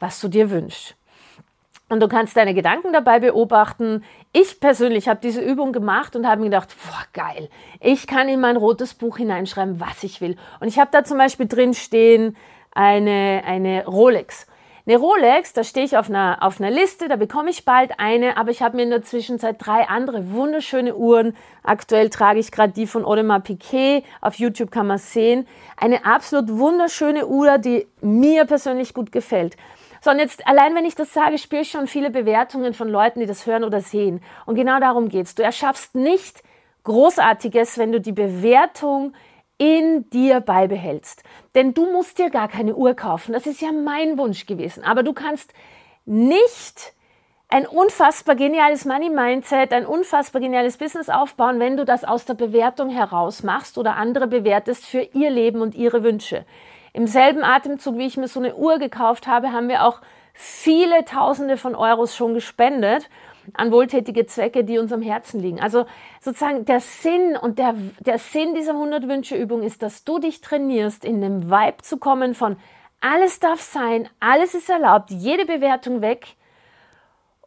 was 0.00 0.20
du 0.20 0.26
dir 0.26 0.50
wünschst. 0.50 0.96
Und 1.88 2.00
du 2.00 2.08
kannst 2.08 2.36
deine 2.36 2.52
Gedanken 2.52 2.92
dabei 2.92 3.20
beobachten. 3.20 4.02
Ich 4.32 4.58
persönlich 4.58 5.08
habe 5.08 5.20
diese 5.22 5.40
Übung 5.40 5.70
gemacht 5.70 6.16
und 6.16 6.26
habe 6.26 6.40
mir 6.40 6.48
gedacht, 6.48 6.74
boah, 6.84 7.04
geil, 7.12 7.48
ich 7.78 8.08
kann 8.08 8.28
in 8.28 8.40
mein 8.40 8.56
rotes 8.56 8.94
Buch 8.94 9.18
hineinschreiben, 9.18 9.78
was 9.78 10.02
ich 10.02 10.20
will. 10.20 10.36
Und 10.58 10.66
ich 10.66 10.80
habe 10.80 10.90
da 10.90 11.04
zum 11.04 11.16
Beispiel 11.16 11.46
drin 11.46 11.74
stehen 11.74 12.36
eine, 12.72 13.44
eine 13.46 13.86
Rolex. 13.86 14.48
Eine 14.86 14.96
Rolex, 14.96 15.52
da 15.52 15.62
stehe 15.62 15.84
ich 15.84 15.96
auf 15.98 16.08
einer, 16.08 16.38
auf 16.40 16.60
einer 16.60 16.70
Liste, 16.70 17.08
da 17.08 17.16
bekomme 17.16 17.50
ich 17.50 17.64
bald 17.64 17.92
eine, 17.98 18.36
aber 18.36 18.50
ich 18.50 18.62
habe 18.62 18.76
mir 18.76 18.82
in 18.82 18.90
der 18.90 19.02
Zwischenzeit 19.02 19.56
drei 19.58 19.88
andere 19.88 20.32
wunderschöne 20.32 20.96
Uhren. 20.96 21.36
Aktuell 21.62 22.08
trage 22.08 22.40
ich 22.40 22.50
gerade 22.50 22.72
die 22.72 22.86
von 22.86 23.04
Audemars 23.04 23.42
Piquet. 23.42 24.04
Auf 24.20 24.36
YouTube 24.36 24.70
kann 24.70 24.86
man 24.86 24.98
sehen. 24.98 25.46
Eine 25.76 26.06
absolut 26.06 26.48
wunderschöne 26.48 27.26
Uhr, 27.26 27.58
die 27.58 27.86
mir 28.00 28.46
persönlich 28.46 28.94
gut 28.94 29.12
gefällt. 29.12 29.56
So, 30.00 30.10
und 30.10 30.18
jetzt 30.18 30.46
allein 30.46 30.74
wenn 30.74 30.86
ich 30.86 30.94
das 30.94 31.12
sage, 31.12 31.36
spüre 31.36 31.60
ich 31.60 31.70
schon 31.70 31.86
viele 31.86 32.10
Bewertungen 32.10 32.72
von 32.72 32.88
Leuten, 32.88 33.20
die 33.20 33.26
das 33.26 33.46
hören 33.46 33.64
oder 33.64 33.82
sehen. 33.82 34.22
Und 34.46 34.54
genau 34.54 34.80
darum 34.80 35.10
geht's. 35.10 35.34
Du 35.34 35.42
erschaffst 35.42 35.94
nicht 35.94 36.42
Großartiges, 36.84 37.76
wenn 37.76 37.92
du 37.92 38.00
die 38.00 38.12
Bewertung 38.12 39.12
in 39.60 40.08
dir 40.08 40.40
beibehältst. 40.40 41.22
Denn 41.54 41.74
du 41.74 41.92
musst 41.92 42.18
dir 42.18 42.30
gar 42.30 42.48
keine 42.48 42.74
Uhr 42.74 42.94
kaufen. 42.94 43.34
Das 43.34 43.46
ist 43.46 43.60
ja 43.60 43.72
mein 43.72 44.16
Wunsch 44.16 44.46
gewesen. 44.46 44.82
Aber 44.84 45.02
du 45.02 45.12
kannst 45.12 45.52
nicht 46.06 46.94
ein 47.48 47.66
unfassbar 47.66 48.36
geniales 48.36 48.86
Money 48.86 49.10
Mindset, 49.10 49.74
ein 49.74 49.84
unfassbar 49.84 50.40
geniales 50.40 50.78
Business 50.78 51.10
aufbauen, 51.10 51.60
wenn 51.60 51.76
du 51.76 51.84
das 51.84 52.04
aus 52.04 52.24
der 52.24 52.34
Bewertung 52.34 52.88
heraus 52.88 53.42
machst 53.42 53.76
oder 53.76 53.96
andere 53.96 54.28
bewertest 54.28 54.86
für 54.86 55.02
ihr 55.02 55.28
Leben 55.28 55.60
und 55.60 55.74
ihre 55.74 56.02
Wünsche. 56.02 56.46
Im 56.94 57.06
selben 57.06 57.44
Atemzug, 57.44 57.98
wie 57.98 58.06
ich 58.06 58.16
mir 58.16 58.28
so 58.28 58.40
eine 58.40 58.56
Uhr 58.56 58.78
gekauft 58.78 59.26
habe, 59.26 59.52
haben 59.52 59.68
wir 59.68 59.84
auch 59.84 60.00
viele 60.32 61.04
Tausende 61.04 61.58
von 61.58 61.74
Euros 61.74 62.16
schon 62.16 62.32
gespendet 62.32 63.10
an 63.54 63.72
wohltätige 63.72 64.26
Zwecke, 64.26 64.64
die 64.64 64.78
uns 64.78 64.92
am 64.92 65.02
Herzen 65.02 65.40
liegen. 65.40 65.60
Also 65.60 65.86
sozusagen 66.20 66.64
der 66.64 66.80
Sinn 66.80 67.36
und 67.36 67.58
der, 67.58 67.74
der 68.00 68.18
Sinn 68.18 68.54
dieser 68.54 68.72
100 68.72 69.08
Wünsche 69.08 69.36
Übung 69.36 69.62
ist, 69.62 69.82
dass 69.82 70.04
du 70.04 70.18
dich 70.18 70.40
trainierst, 70.40 71.04
in 71.04 71.20
den 71.20 71.50
Vibe 71.50 71.82
zu 71.82 71.98
kommen 71.98 72.34
von 72.34 72.56
alles 73.00 73.40
darf 73.40 73.60
sein, 73.60 74.08
alles 74.20 74.54
ist 74.54 74.68
erlaubt, 74.68 75.10
jede 75.10 75.46
Bewertung 75.46 76.02
weg 76.02 76.36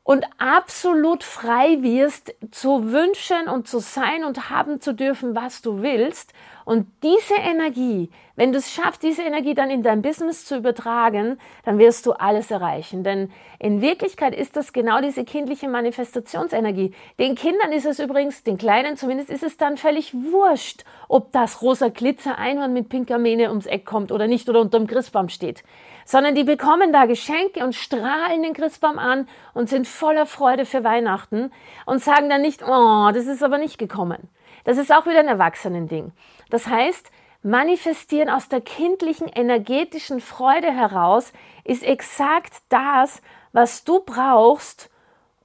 und 0.03 0.25
absolut 0.37 1.23
frei 1.23 1.81
wirst 1.81 2.35
zu 2.51 2.91
wünschen 2.91 3.47
und 3.47 3.67
zu 3.67 3.79
sein 3.79 4.23
und 4.23 4.49
haben 4.49 4.81
zu 4.81 4.93
dürfen, 4.93 5.35
was 5.35 5.61
du 5.61 5.81
willst 5.81 6.33
und 6.65 6.87
diese 7.03 7.35
Energie, 7.35 8.09
wenn 8.35 8.51
du 8.51 8.57
es 8.57 8.71
schaffst, 8.71 9.03
diese 9.03 9.23
Energie 9.23 9.53
dann 9.53 9.69
in 9.69 9.83
dein 9.83 10.01
Business 10.01 10.45
zu 10.45 10.57
übertragen, 10.57 11.37
dann 11.65 11.77
wirst 11.77 12.05
du 12.05 12.13
alles 12.13 12.51
erreichen. 12.51 13.03
Denn 13.03 13.31
in 13.59 13.81
Wirklichkeit 13.81 14.33
ist 14.33 14.55
das 14.55 14.71
genau 14.71 15.01
diese 15.01 15.25
kindliche 15.25 15.67
Manifestationsenergie. 15.67 16.93
Den 17.19 17.35
Kindern 17.35 17.71
ist 17.73 17.85
es 17.85 17.99
übrigens, 17.99 18.43
den 18.43 18.57
Kleinen 18.57 18.95
zumindest, 18.95 19.29
ist 19.29 19.43
es 19.43 19.57
dann 19.57 19.77
völlig 19.77 20.13
wurscht, 20.13 20.85
ob 21.09 21.31
das 21.31 21.61
rosa 21.61 21.89
Glitzer 21.89 22.37
Einhorn 22.37 22.73
mit 22.73 22.89
pinker 22.89 23.17
Mähne 23.17 23.49
ums 23.49 23.65
Eck 23.65 23.85
kommt 23.85 24.11
oder 24.11 24.27
nicht 24.27 24.49
oder 24.49 24.61
unterm 24.61 24.87
Christbaum 24.87 25.29
steht. 25.29 25.63
Sondern 26.05 26.35
die 26.35 26.43
bekommen 26.43 26.91
da 26.91 27.05
Geschenke 27.05 27.63
und 27.63 27.75
strahlen 27.75 28.43
den 28.43 28.53
Christbaum 28.53 28.99
an 28.99 29.27
und 29.53 29.69
sind 29.69 29.87
voller 29.87 30.25
Freude 30.25 30.65
für 30.65 30.83
Weihnachten 30.83 31.51
und 31.85 32.03
sagen 32.03 32.29
dann 32.29 32.41
nicht, 32.41 32.61
oh, 32.63 33.09
das 33.13 33.25
ist 33.27 33.43
aber 33.43 33.57
nicht 33.57 33.77
gekommen. 33.77 34.29
Das 34.63 34.77
ist 34.77 34.93
auch 34.93 35.05
wieder 35.05 35.19
ein 35.19 35.27
Erwachsenending. 35.27 36.11
Das 36.49 36.67
heißt, 36.67 37.09
manifestieren 37.41 38.29
aus 38.29 38.47
der 38.47 38.61
kindlichen 38.61 39.27
energetischen 39.27 40.21
Freude 40.21 40.71
heraus 40.71 41.33
ist 41.63 41.83
exakt 41.83 42.53
das, 42.69 43.21
was 43.51 43.83
du 43.83 43.99
brauchst, 43.99 44.89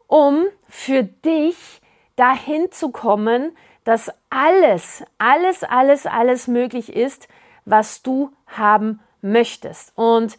um 0.07 0.47
für 0.69 1.03
dich 1.03 1.81
dahin 2.17 2.71
zu 2.71 2.91
kommen, 2.91 3.57
dass 3.85 4.11
alles, 4.31 5.03
alles, 5.19 5.65
alles, 5.65 6.07
alles 6.07 6.49
möglich 6.49 6.95
ist, 6.95 7.29
was 7.65 8.03
du 8.03 8.33
haben 8.47 9.01
möchtest. 9.21 9.93
Und 9.97 10.39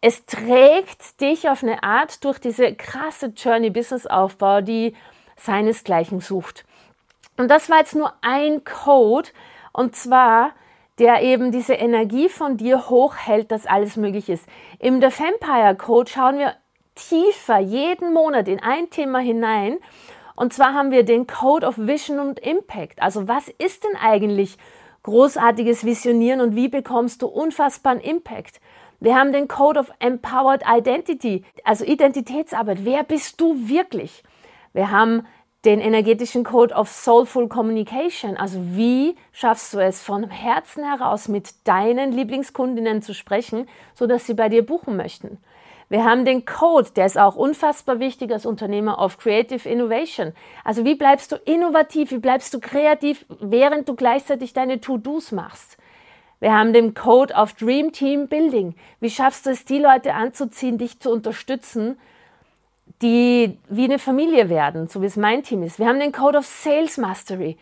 es 0.00 0.26
trägt 0.26 1.20
dich 1.20 1.48
auf 1.48 1.62
eine 1.62 1.82
Art 1.82 2.24
durch 2.24 2.38
diese 2.38 2.74
krasse 2.74 3.32
Journey 3.36 3.70
Business 3.70 4.06
Aufbau, 4.06 4.60
die 4.60 4.94
seinesgleichen 5.36 6.20
sucht. 6.20 6.64
Und 7.36 7.48
das 7.48 7.68
war 7.68 7.78
jetzt 7.78 7.94
nur 7.94 8.12
ein 8.22 8.64
Code. 8.64 9.28
Und 9.72 9.94
zwar 9.96 10.52
der 10.98 11.22
eben 11.22 11.52
diese 11.52 11.74
Energie 11.74 12.28
von 12.28 12.56
dir 12.56 12.88
hochhält, 12.88 13.50
dass 13.50 13.66
alles 13.66 13.96
möglich 13.96 14.28
ist. 14.28 14.46
Im 14.78 15.00
The 15.00 15.08
Vampire 15.08 15.74
Code 15.76 16.10
schauen 16.10 16.38
wir 16.38 16.54
tiefer 16.94 17.58
jeden 17.58 18.14
Monat 18.14 18.48
in 18.48 18.62
ein 18.62 18.88
Thema 18.88 19.18
hinein. 19.18 19.76
Und 20.34 20.54
zwar 20.54 20.72
haben 20.72 20.90
wir 20.90 21.04
den 21.04 21.26
Code 21.26 21.66
of 21.66 21.76
Vision 21.76 22.18
und 22.18 22.38
Impact. 22.40 23.02
Also 23.02 23.28
was 23.28 23.48
ist 23.48 23.84
denn 23.84 23.96
eigentlich 23.96 24.56
großartiges 25.06 25.84
Visionieren 25.84 26.40
und 26.40 26.56
wie 26.56 26.68
bekommst 26.68 27.22
du 27.22 27.28
unfassbaren 27.28 28.00
Impact? 28.00 28.60
Wir 28.98 29.14
haben 29.14 29.32
den 29.32 29.46
Code 29.46 29.78
of 29.78 29.92
Empowered 30.00 30.62
Identity, 30.68 31.44
also 31.62 31.84
Identitätsarbeit. 31.84 32.84
Wer 32.84 33.04
bist 33.04 33.40
du 33.40 33.68
wirklich? 33.68 34.24
Wir 34.72 34.90
haben 34.90 35.24
den 35.64 35.80
energetischen 35.80 36.42
Code 36.42 36.74
of 36.74 36.90
Soulful 36.90 37.48
Communication. 37.48 38.36
Also 38.36 38.58
wie 38.60 39.14
schaffst 39.30 39.72
du 39.74 39.78
es 39.78 40.02
von 40.02 40.28
Herzen 40.28 40.82
heraus 40.82 41.28
mit 41.28 41.68
deinen 41.68 42.10
Lieblingskundinnen 42.10 43.00
zu 43.00 43.14
sprechen, 43.14 43.68
sodass 43.94 44.26
sie 44.26 44.34
bei 44.34 44.48
dir 44.48 44.66
buchen 44.66 44.96
möchten? 44.96 45.38
Wir 45.88 46.04
haben 46.04 46.24
den 46.24 46.44
Code, 46.44 46.90
der 46.96 47.06
ist 47.06 47.18
auch 47.18 47.36
unfassbar 47.36 48.00
wichtig 48.00 48.32
als 48.32 48.44
Unternehmer 48.44 48.98
of 48.98 49.18
Creative 49.18 49.68
Innovation. 49.68 50.32
Also 50.64 50.84
wie 50.84 50.96
bleibst 50.96 51.30
du 51.30 51.36
innovativ, 51.36 52.10
wie 52.10 52.18
bleibst 52.18 52.52
du 52.52 52.60
kreativ, 52.60 53.24
während 53.40 53.88
du 53.88 53.94
gleichzeitig 53.94 54.52
deine 54.52 54.80
To-Dos 54.80 55.30
machst? 55.30 55.76
Wir 56.40 56.52
haben 56.52 56.72
den 56.72 56.94
Code 56.94 57.32
of 57.34 57.54
Dream 57.54 57.92
Team 57.92 58.26
Building. 58.26 58.74
Wie 59.00 59.10
schaffst 59.10 59.46
du 59.46 59.50
es, 59.50 59.64
die 59.64 59.78
Leute 59.78 60.14
anzuziehen, 60.14 60.76
dich 60.76 60.98
zu 60.98 61.10
unterstützen, 61.10 61.96
die 63.02 63.58
wie 63.68 63.84
eine 63.84 63.98
Familie 63.98 64.48
werden, 64.48 64.88
so 64.88 65.02
wie 65.02 65.06
es 65.06 65.16
mein 65.16 65.42
Team 65.42 65.62
ist. 65.62 65.78
Wir 65.78 65.86
haben 65.86 66.00
den 66.00 66.12
Code 66.12 66.38
of 66.38 66.46
Sales 66.46 66.98
Mastery. 66.98 67.58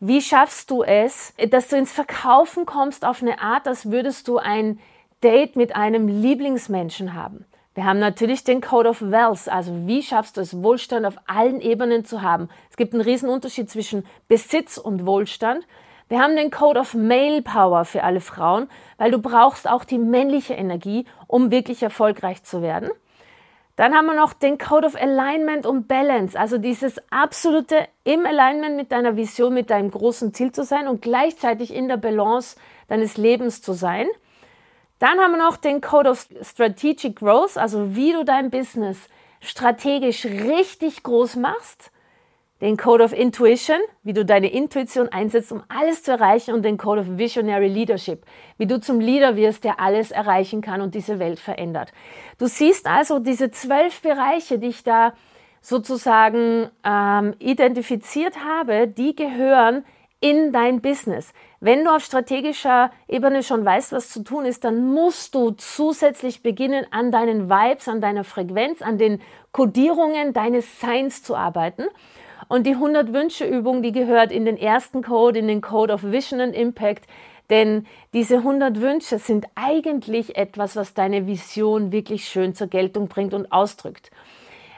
Wie 0.00 0.22
schaffst 0.22 0.70
du 0.70 0.82
es, 0.82 1.34
dass 1.50 1.68
du 1.68 1.76
ins 1.76 1.92
Verkaufen 1.92 2.66
kommst 2.66 3.04
auf 3.04 3.22
eine 3.22 3.40
Art, 3.40 3.66
als 3.66 3.90
würdest 3.90 4.28
du 4.28 4.38
ein 4.38 4.78
Date 5.22 5.56
mit 5.56 5.74
einem 5.74 6.06
Lieblingsmenschen 6.08 7.14
haben? 7.14 7.44
Wir 7.78 7.84
haben 7.84 8.00
natürlich 8.00 8.42
den 8.42 8.60
Code 8.60 8.88
of 8.88 9.00
Wealth, 9.00 9.48
also 9.48 9.86
wie 9.86 10.02
schaffst 10.02 10.36
du 10.36 10.40
es, 10.40 10.64
Wohlstand 10.64 11.06
auf 11.06 11.14
allen 11.26 11.60
Ebenen 11.60 12.04
zu 12.04 12.22
haben? 12.22 12.48
Es 12.68 12.76
gibt 12.76 12.92
einen 12.92 13.02
riesen 13.02 13.28
Unterschied 13.28 13.70
zwischen 13.70 14.04
Besitz 14.26 14.78
und 14.78 15.06
Wohlstand. 15.06 15.64
Wir 16.08 16.18
haben 16.18 16.34
den 16.34 16.50
Code 16.50 16.80
of 16.80 16.94
Male 16.94 17.40
Power 17.40 17.84
für 17.84 18.02
alle 18.02 18.20
Frauen, 18.20 18.66
weil 18.96 19.12
du 19.12 19.20
brauchst 19.20 19.70
auch 19.70 19.84
die 19.84 19.98
männliche 19.98 20.54
Energie, 20.54 21.04
um 21.28 21.52
wirklich 21.52 21.80
erfolgreich 21.80 22.42
zu 22.42 22.62
werden. 22.62 22.90
Dann 23.76 23.94
haben 23.94 24.06
wir 24.06 24.16
noch 24.16 24.32
den 24.32 24.58
Code 24.58 24.88
of 24.88 25.00
Alignment 25.00 25.64
und 25.64 25.86
Balance, 25.86 26.36
also 26.36 26.58
dieses 26.58 27.00
absolute 27.12 27.86
im 28.02 28.26
Alignment 28.26 28.74
mit 28.74 28.90
deiner 28.90 29.14
Vision, 29.14 29.54
mit 29.54 29.70
deinem 29.70 29.92
großen 29.92 30.34
Ziel 30.34 30.50
zu 30.50 30.64
sein 30.64 30.88
und 30.88 31.00
gleichzeitig 31.00 31.72
in 31.72 31.86
der 31.86 31.96
Balance 31.96 32.56
deines 32.88 33.16
Lebens 33.16 33.62
zu 33.62 33.72
sein. 33.72 34.08
Dann 34.98 35.18
haben 35.18 35.32
wir 35.32 35.38
noch 35.38 35.56
den 35.56 35.80
Code 35.80 36.10
of 36.10 36.26
Strategic 36.42 37.16
Growth, 37.16 37.56
also 37.56 37.94
wie 37.94 38.12
du 38.12 38.24
dein 38.24 38.50
Business 38.50 39.08
strategisch 39.40 40.24
richtig 40.24 41.02
groß 41.02 41.36
machst 41.36 41.92
den 42.60 42.76
Code 42.76 43.04
of 43.04 43.12
Intuition, 43.12 43.78
wie 44.02 44.12
du 44.12 44.24
deine 44.24 44.50
Intuition 44.50 45.08
einsetzt, 45.08 45.52
um 45.52 45.62
alles 45.68 46.02
zu 46.02 46.12
erreichen 46.12 46.54
und 46.54 46.64
den 46.64 46.76
Code 46.76 47.02
of 47.02 47.06
Visionary 47.18 47.68
Leadership, 47.68 48.24
wie 48.56 48.66
du 48.66 48.80
zum 48.80 48.98
Leader 49.00 49.36
wirst, 49.36 49.62
der 49.64 49.78
alles 49.78 50.10
erreichen 50.10 50.60
kann 50.60 50.80
und 50.80 50.94
diese 50.94 51.18
Welt 51.20 51.38
verändert. 51.38 51.92
Du 52.38 52.46
siehst 52.46 52.86
also 52.86 53.20
diese 53.20 53.50
zwölf 53.50 54.00
Bereiche, 54.02 54.58
die 54.58 54.68
ich 54.68 54.82
da 54.82 55.12
sozusagen 55.60 56.68
ähm, 56.84 57.34
identifiziert 57.38 58.44
habe, 58.44 58.88
die 58.88 59.14
gehören 59.14 59.84
in 60.20 60.52
dein 60.52 60.80
Business. 60.80 61.32
Wenn 61.60 61.84
du 61.84 61.90
auf 61.90 62.04
strategischer 62.04 62.92
Ebene 63.08 63.42
schon 63.42 63.64
weißt, 63.64 63.90
was 63.90 64.10
zu 64.10 64.22
tun 64.22 64.44
ist, 64.44 64.62
dann 64.62 64.86
musst 64.94 65.34
du 65.34 65.50
zusätzlich 65.50 66.42
beginnen, 66.42 66.86
an 66.92 67.10
deinen 67.10 67.50
Vibes, 67.50 67.88
an 67.88 68.00
deiner 68.00 68.22
Frequenz, 68.22 68.80
an 68.80 68.96
den 68.96 69.20
Kodierungen 69.50 70.32
deines 70.32 70.80
Seins 70.80 71.24
zu 71.24 71.34
arbeiten. 71.34 71.86
Und 72.46 72.64
die 72.66 72.74
100 72.74 73.12
Wünsche 73.12 73.44
Übung, 73.44 73.82
die 73.82 73.90
gehört 73.90 74.30
in 74.30 74.44
den 74.44 74.56
ersten 74.56 75.02
Code, 75.02 75.40
in 75.40 75.48
den 75.48 75.60
Code 75.60 75.92
of 75.92 76.04
Vision 76.04 76.40
and 76.40 76.54
Impact. 76.54 77.06
Denn 77.50 77.86
diese 78.12 78.36
100 78.36 78.80
Wünsche 78.80 79.18
sind 79.18 79.46
eigentlich 79.56 80.36
etwas, 80.36 80.76
was 80.76 80.94
deine 80.94 81.26
Vision 81.26 81.90
wirklich 81.90 82.28
schön 82.28 82.54
zur 82.54 82.68
Geltung 82.68 83.08
bringt 83.08 83.34
und 83.34 83.50
ausdrückt. 83.50 84.12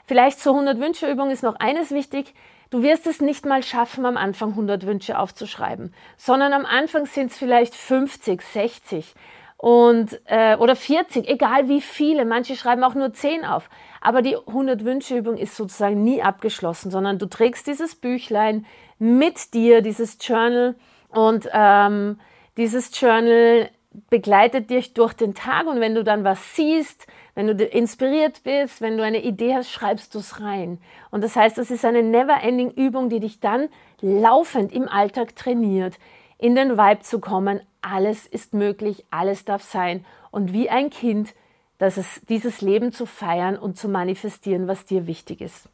Vielleicht 0.06 0.40
zur 0.40 0.54
100 0.54 0.80
Wünsche 0.80 1.10
Übung 1.10 1.30
ist 1.30 1.42
noch 1.42 1.56
eines 1.56 1.90
wichtig. 1.90 2.32
Du 2.70 2.82
wirst 2.84 3.06
es 3.08 3.20
nicht 3.20 3.44
mal 3.46 3.64
schaffen, 3.64 4.06
am 4.06 4.16
Anfang 4.16 4.50
100 4.50 4.86
Wünsche 4.86 5.18
aufzuschreiben, 5.18 5.92
sondern 6.16 6.52
am 6.52 6.64
Anfang 6.64 7.04
sind 7.06 7.32
es 7.32 7.38
vielleicht 7.38 7.74
50, 7.74 8.40
60 8.40 9.14
und, 9.56 10.20
äh, 10.26 10.56
oder 10.56 10.76
40, 10.76 11.28
egal 11.28 11.68
wie 11.68 11.80
viele. 11.80 12.24
Manche 12.24 12.54
schreiben 12.54 12.84
auch 12.84 12.94
nur 12.94 13.12
10 13.12 13.44
auf. 13.44 13.68
Aber 14.00 14.22
die 14.22 14.36
100 14.36 14.84
Wünsche 14.84 15.16
Übung 15.16 15.36
ist 15.36 15.56
sozusagen 15.56 16.02
nie 16.02 16.22
abgeschlossen, 16.22 16.90
sondern 16.90 17.18
du 17.18 17.26
trägst 17.26 17.66
dieses 17.66 17.96
Büchlein 17.96 18.64
mit 18.98 19.52
dir, 19.52 19.82
dieses 19.82 20.16
Journal 20.20 20.76
und 21.08 21.48
ähm, 21.52 22.20
dieses 22.56 22.98
Journal 22.98 23.68
begleitet 24.08 24.70
dich 24.70 24.94
durch 24.94 25.14
den 25.14 25.34
Tag 25.34 25.66
und 25.66 25.80
wenn 25.80 25.94
du 25.94 26.04
dann 26.04 26.24
was 26.24 26.54
siehst, 26.54 27.06
wenn 27.34 27.46
du 27.46 27.64
inspiriert 27.64 28.42
bist, 28.44 28.80
wenn 28.80 28.96
du 28.96 29.04
eine 29.04 29.22
Idee 29.22 29.54
hast, 29.54 29.70
schreibst 29.70 30.14
du 30.14 30.20
es 30.20 30.40
rein. 30.40 30.78
Und 31.10 31.24
das 31.24 31.36
heißt, 31.36 31.58
das 31.58 31.70
ist 31.70 31.84
eine 31.84 32.02
never-ending 32.02 32.70
Übung, 32.70 33.08
die 33.08 33.20
dich 33.20 33.40
dann 33.40 33.68
laufend 34.00 34.72
im 34.72 34.88
Alltag 34.88 35.34
trainiert, 35.34 35.98
in 36.38 36.54
den 36.54 36.78
Vibe 36.78 37.00
zu 37.00 37.20
kommen, 37.20 37.60
alles 37.82 38.26
ist 38.26 38.54
möglich, 38.54 39.04
alles 39.10 39.44
darf 39.44 39.62
sein 39.62 40.04
und 40.30 40.52
wie 40.52 40.70
ein 40.70 40.90
Kind, 40.90 41.34
dass 41.78 41.96
es 41.96 42.20
dieses 42.28 42.60
Leben 42.60 42.92
zu 42.92 43.06
feiern 43.06 43.56
und 43.56 43.76
zu 43.76 43.88
manifestieren, 43.88 44.68
was 44.68 44.84
dir 44.84 45.06
wichtig 45.06 45.40
ist. 45.40 45.68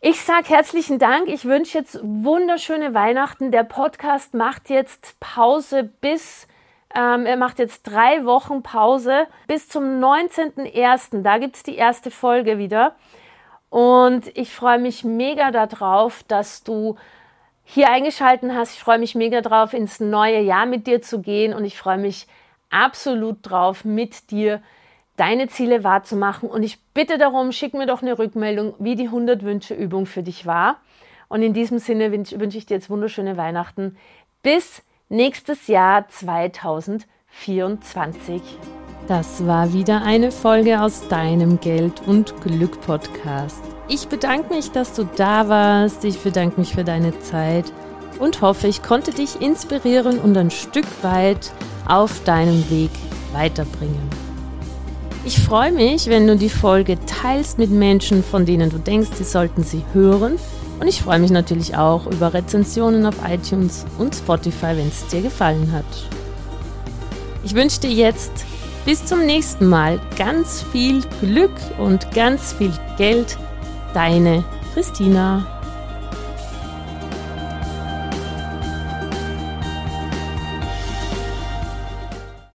Ich 0.00 0.22
sage 0.22 0.48
herzlichen 0.48 0.98
Dank. 0.98 1.28
Ich 1.28 1.44
wünsche 1.44 1.76
jetzt 1.76 2.00
wunderschöne 2.02 2.94
Weihnachten. 2.94 3.50
Der 3.52 3.64
Podcast 3.64 4.32
macht 4.32 4.70
jetzt 4.70 5.20
Pause 5.20 5.84
bis, 5.84 6.48
ähm, 6.94 7.26
er 7.26 7.36
macht 7.36 7.58
jetzt 7.58 7.84
drei 7.84 8.24
Wochen 8.24 8.62
Pause 8.62 9.26
bis 9.46 9.68
zum 9.68 9.84
19.01. 9.84 11.22
Da 11.22 11.38
gibt 11.38 11.56
es 11.56 11.62
die 11.62 11.76
erste 11.76 12.10
Folge 12.10 12.58
wieder. 12.58 12.96
Und 13.68 14.36
ich 14.36 14.52
freue 14.52 14.80
mich 14.80 15.04
mega 15.04 15.52
darauf, 15.52 16.24
dass 16.24 16.64
du 16.64 16.96
hier 17.64 17.88
eingeschalten 17.90 18.54
hast. 18.54 18.74
Ich 18.74 18.80
freue 18.80 18.98
mich 18.98 19.14
mega 19.14 19.40
drauf, 19.40 19.72
ins 19.72 20.00
neue 20.00 20.40
Jahr 20.40 20.66
mit 20.66 20.88
dir 20.88 21.00
zu 21.00 21.20
gehen 21.20 21.54
und 21.54 21.64
ich 21.64 21.78
freue 21.78 21.98
mich 21.98 22.26
absolut 22.68 23.38
drauf, 23.42 23.84
mit 23.84 24.32
dir 24.32 24.60
deine 25.16 25.46
Ziele 25.48 25.84
wahrzumachen. 25.84 26.48
Und 26.48 26.64
ich 26.64 26.80
bitte 26.94 27.18
darum, 27.18 27.52
schick 27.52 27.74
mir 27.74 27.86
doch 27.86 28.02
eine 28.02 28.18
Rückmeldung, 28.18 28.74
wie 28.80 28.96
die 28.96 29.06
100 29.06 29.44
Wünsche 29.44 29.74
Übung 29.74 30.06
für 30.06 30.24
dich 30.24 30.46
war. 30.46 30.80
Und 31.28 31.42
in 31.42 31.52
diesem 31.52 31.78
Sinne 31.78 32.10
wünsche 32.10 32.40
wünsch 32.40 32.56
ich 32.56 32.66
dir 32.66 32.74
jetzt 32.74 32.90
wunderschöne 32.90 33.36
Weihnachten. 33.36 33.96
Bis 34.42 34.82
nächstes 35.10 35.66
Jahr 35.66 36.08
2024. 36.08 38.40
Das 39.08 39.44
war 39.44 39.72
wieder 39.72 40.02
eine 40.02 40.30
Folge 40.30 40.80
aus 40.80 41.08
deinem 41.08 41.58
Geld 41.58 42.00
und 42.06 42.40
Glück 42.42 42.80
Podcast. 42.80 43.60
Ich 43.88 44.06
bedanke 44.06 44.54
mich, 44.54 44.70
dass 44.70 44.94
du 44.94 45.02
da 45.16 45.48
warst. 45.48 46.04
Ich 46.04 46.20
bedanke 46.20 46.60
mich 46.60 46.74
für 46.74 46.84
deine 46.84 47.18
Zeit 47.18 47.72
und 48.20 48.40
hoffe, 48.40 48.68
ich 48.68 48.84
konnte 48.84 49.10
dich 49.10 49.42
inspirieren 49.42 50.20
und 50.20 50.36
ein 50.36 50.52
Stück 50.52 50.86
weit 51.02 51.52
auf 51.88 52.22
deinem 52.22 52.70
Weg 52.70 52.92
weiterbringen. 53.32 54.08
Ich 55.24 55.40
freue 55.40 55.72
mich, 55.72 56.06
wenn 56.06 56.28
du 56.28 56.36
die 56.36 56.48
Folge 56.48 56.96
teilst 57.04 57.58
mit 57.58 57.70
Menschen, 57.70 58.22
von 58.22 58.46
denen 58.46 58.70
du 58.70 58.78
denkst, 58.78 59.10
sie 59.14 59.24
sollten 59.24 59.64
sie 59.64 59.84
hören. 59.92 60.38
Und 60.80 60.88
ich 60.88 61.02
freue 61.02 61.18
mich 61.18 61.30
natürlich 61.30 61.76
auch 61.76 62.06
über 62.06 62.32
Rezensionen 62.32 63.04
auf 63.04 63.16
iTunes 63.28 63.84
und 63.98 64.14
Spotify, 64.14 64.76
wenn 64.76 64.88
es 64.88 65.06
dir 65.08 65.20
gefallen 65.20 65.70
hat. 65.72 65.84
Ich 67.44 67.54
wünsche 67.54 67.80
dir 67.80 67.90
jetzt 67.90 68.32
bis 68.86 69.04
zum 69.04 69.26
nächsten 69.26 69.66
Mal 69.66 70.00
ganz 70.16 70.64
viel 70.72 71.02
Glück 71.20 71.52
und 71.78 72.10
ganz 72.12 72.54
viel 72.54 72.72
Geld 72.96 73.38
Deine 73.92 74.44
Christina. 74.72 75.59